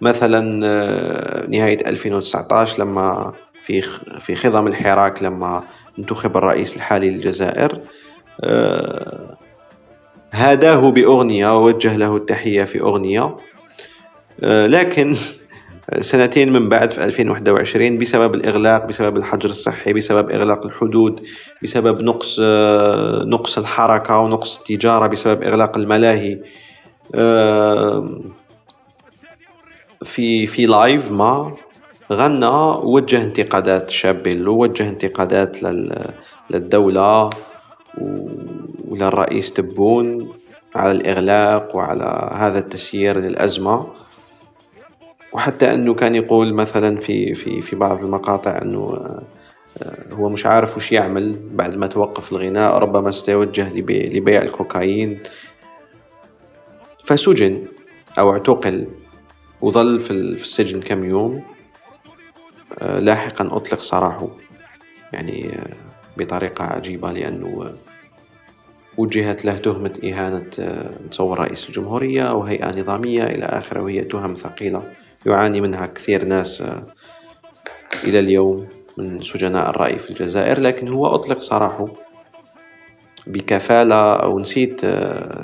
مثلا 0.00 0.66
آه، 0.66 1.46
نهاية 1.46 1.78
2019 1.86 2.82
لما 2.82 3.32
في 3.62 3.80
في 4.18 4.34
خضم 4.34 4.66
الحراك 4.66 5.22
لما 5.22 5.62
انتخب 5.98 6.36
الرئيس 6.36 6.76
الحالي 6.76 7.10
للجزائر. 7.10 7.80
هاداه 10.32 10.90
بأغنية 10.90 11.56
ووجه 11.58 11.96
له 11.96 12.16
التحية 12.16 12.64
في 12.64 12.80
أغنية. 12.80 13.20
آه، 13.22 13.38
لكن 14.42 15.14
سنتين 16.00 16.52
من 16.52 16.68
بعد 16.68 16.90
في 16.90 17.04
2021 17.04 17.98
بسبب 17.98 18.34
الإغلاق 18.34 18.86
بسبب 18.86 19.16
الحجر 19.16 19.50
الصحي 19.50 19.92
بسبب 19.92 20.30
إغلاق 20.30 20.66
الحدود 20.66 21.20
بسبب 21.62 22.02
نقص 22.02 22.40
نقص 23.26 23.58
الحركة 23.58 24.18
ونقص 24.18 24.58
التجارة 24.58 25.06
بسبب 25.06 25.42
إغلاق 25.42 25.78
الملاهي 25.78 26.38
في 30.04 30.46
في 30.46 30.66
لايف 30.66 31.12
ما 31.12 31.56
غنى 32.12 32.46
وجه 32.82 33.22
انتقادات 33.22 33.90
شابيل 33.90 34.48
ووجه 34.48 34.88
انتقادات 34.88 35.58
للدولة 36.50 37.30
وللرئيس 38.88 39.52
تبون 39.52 40.32
على 40.74 40.92
الإغلاق 40.92 41.76
وعلى 41.76 42.30
هذا 42.34 42.58
التسيير 42.58 43.18
للأزمة. 43.18 44.01
وحتى 45.32 45.74
أنه 45.74 45.94
كان 45.94 46.14
يقول 46.14 46.54
مثلا 46.54 46.96
في 46.96 47.34
في 47.34 47.62
في 47.62 47.76
بعض 47.76 48.04
المقاطع 48.04 48.62
أنه 48.62 48.80
آه، 49.82 50.12
هو 50.12 50.28
مش 50.28 50.46
عارف 50.46 50.76
وش 50.76 50.92
يعمل 50.92 51.36
بعد 51.52 51.76
ما 51.76 51.86
توقف 51.86 52.32
الغناء 52.32 52.78
ربما 52.78 53.10
سيتوجه 53.10 53.76
لبيع 53.78 54.42
الكوكايين. 54.42 55.22
فسجن 57.04 57.66
أو 58.18 58.32
اعتقل 58.32 58.86
وظل 59.60 60.00
في 60.00 60.10
السجن 60.10 60.80
كم 60.80 61.04
يوم 61.04 61.42
آه، 62.78 62.98
لاحقا 62.98 63.46
أطلق 63.56 63.80
سراحه 63.80 64.28
يعني 65.12 65.58
آه، 65.58 65.76
بطريقة 66.16 66.64
عجيبة 66.64 67.12
لأنه 67.12 67.74
وجهت 68.96 69.44
له 69.44 69.56
تهمة 69.56 70.00
إهانة 70.04 70.50
متصور 71.04 71.40
رئيس 71.40 71.68
الجمهورية 71.68 72.22
أو 72.22 72.42
هيئة 72.42 72.80
نظامية 72.80 73.22
إلى 73.22 73.44
آخره 73.44 73.80
وهي 73.80 74.04
تهم 74.04 74.34
ثقيلة. 74.34 74.92
يعاني 75.26 75.60
منها 75.60 75.86
كثير 75.86 76.24
ناس 76.24 76.64
إلى 78.04 78.18
اليوم 78.18 78.68
من 78.96 79.22
سجناء 79.22 79.70
الرأي 79.70 79.98
في 79.98 80.10
الجزائر 80.10 80.60
لكن 80.60 80.88
هو 80.88 81.06
أطلق 81.06 81.38
سراحه 81.38 81.88
بكفالة 83.26 84.14
أو 84.14 84.38
نسيت 84.38 84.80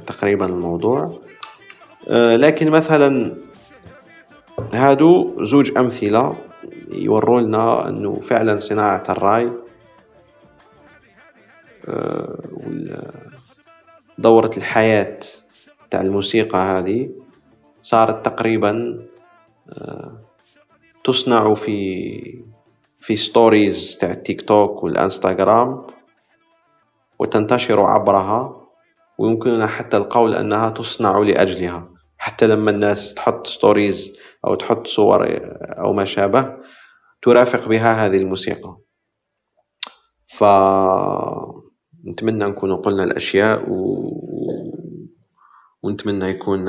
تقريبا 0.06 0.46
الموضوع. 0.46 1.20
لكن 2.10 2.70
مثلا 2.70 3.36
هادو 4.72 5.44
زوج 5.44 5.78
أمثلة 5.78 6.36
يوروا 6.92 7.40
لنا 7.40 7.88
أنه 7.88 8.20
فعلا 8.20 8.56
صناعة 8.56 9.02
الرأي 9.08 9.52
دورة 14.18 14.50
الحياة 14.56 15.18
تاع 15.90 16.00
الموسيقى 16.00 16.58
هذه 16.58 17.10
صارت 17.82 18.24
تقريبا 18.26 18.98
تصنع 21.04 21.54
في 21.54 22.44
في 23.00 23.16
stories 23.16 23.96
تاع 24.00 24.10
ال 24.10 24.42
TikTok 24.42 24.82
وال 24.82 25.01
Instagram 25.01 25.86
وتنتشر 27.18 27.80
عبرها 27.80 28.66
ويمكننا 29.18 29.66
حتى 29.66 29.96
القول 29.96 30.34
أنها 30.34 30.70
تصنع 30.70 31.18
لأجلها. 31.18 31.88
حتى 32.18 32.46
لما 32.46 32.70
الناس 32.70 33.14
تحط 33.14 33.46
stories 33.46 34.18
أو 34.46 34.54
تحط 34.54 34.86
صور 34.86 35.26
أو 35.62 35.92
ما 35.92 36.04
شابه 36.04 36.56
ترافق 37.22 37.68
بها 37.68 38.06
هذه 38.06 38.16
الموسيقى. 38.16 38.76
ف 40.26 40.44
نتمنى 42.06 42.44
نكون 42.44 42.76
قلنا 42.76 43.04
الأشياء 43.04 43.70
و... 43.70 44.08
ونتمنى 45.82 46.24
يكون 46.24 46.68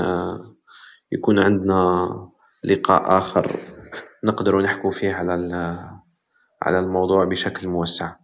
يكون 1.11 1.39
عندنا 1.39 2.28
لقاء 2.63 3.17
آخر 3.17 3.51
نقدر 4.23 4.61
نحكو 4.61 4.89
فيه 4.89 5.13
على 5.13 5.33
على 6.61 6.79
الموضوع 6.79 7.25
بشكل 7.25 7.67
موسع. 7.67 8.15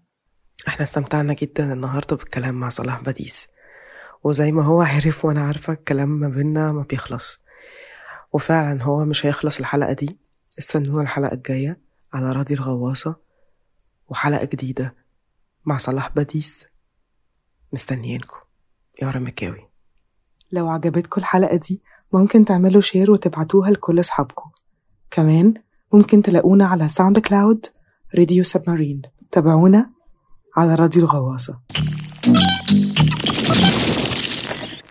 إحنا 0.67 0.83
استمتعنا 0.83 1.33
جدا 1.33 1.73
النهاردة 1.73 2.15
بالكلام 2.15 2.55
مع 2.55 2.69
صلاح 2.69 3.01
بديس. 3.01 3.47
وزي 4.23 4.51
ما 4.51 4.63
هو 4.63 4.81
عارف 4.81 5.25
وأنا 5.25 5.41
عارفة 5.41 5.73
الكلام 5.73 6.09
ما 6.09 6.29
بينا 6.29 6.71
ما 6.71 6.81
بيخلص. 6.81 7.43
وفعلا 8.33 8.83
هو 8.83 9.05
مش 9.05 9.25
هيخلص 9.25 9.59
الحلقة 9.59 9.93
دي. 9.93 10.19
استنونا 10.59 11.01
الحلقة 11.01 11.33
الجاية 11.33 11.81
على 12.13 12.31
راديو 12.31 12.57
الغواصة. 12.57 13.15
وحلقة 14.07 14.45
جديدة 14.45 14.95
مع 15.65 15.77
صلاح 15.77 16.09
بديس. 16.09 16.65
مستنيينكم. 17.73 18.37
يا 19.01 19.09
رمكاوي 19.09 19.69
لو 20.51 20.69
عجبتكم 20.69 21.21
الحلقة 21.21 21.55
دي 21.55 21.81
ممكن 22.13 22.45
تعملوا 22.45 22.81
share 22.81 23.11
وتبعتوها 23.11 23.71
لكل 23.71 23.99
أصحابكم. 23.99 24.49
كمان 25.11 25.53
ممكن 25.93 26.21
تلاقونا 26.21 26.65
على 26.65 26.87
SoundCloud 26.87 27.65
Radio 28.17 28.43
Submarine 28.43 29.01
تابعونا 29.31 29.89
على 30.57 30.75
راديو 30.75 31.03
الغواصة. 31.03 31.59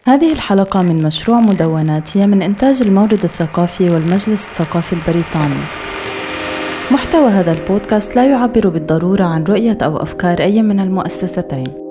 هذه 0.05 0.33
الحلقة 0.33 0.83
من 0.83 1.03
مشروع 1.03 1.41
مدونات 1.41 2.17
هي 2.17 2.27
من 2.27 2.43
إنتاج 2.43 2.83
المورد 2.83 3.25
الثقافي 3.25 3.91
والمجلس 3.91 4.47
الثقافي 4.47 4.93
البريطاني. 4.93 5.65
محتوى 6.91 7.29
هذا 7.29 7.53
البودكاست 7.53 8.17
لا 8.17 8.31
يعبر 8.31 8.69
بالضرورة 8.69 9.25
عن 9.25 9.45
رؤية 9.45 9.79
أو 9.83 9.97
أفكار 9.97 10.41
أي 10.41 10.63
من 10.63 10.81
المؤسستين. 10.81 11.84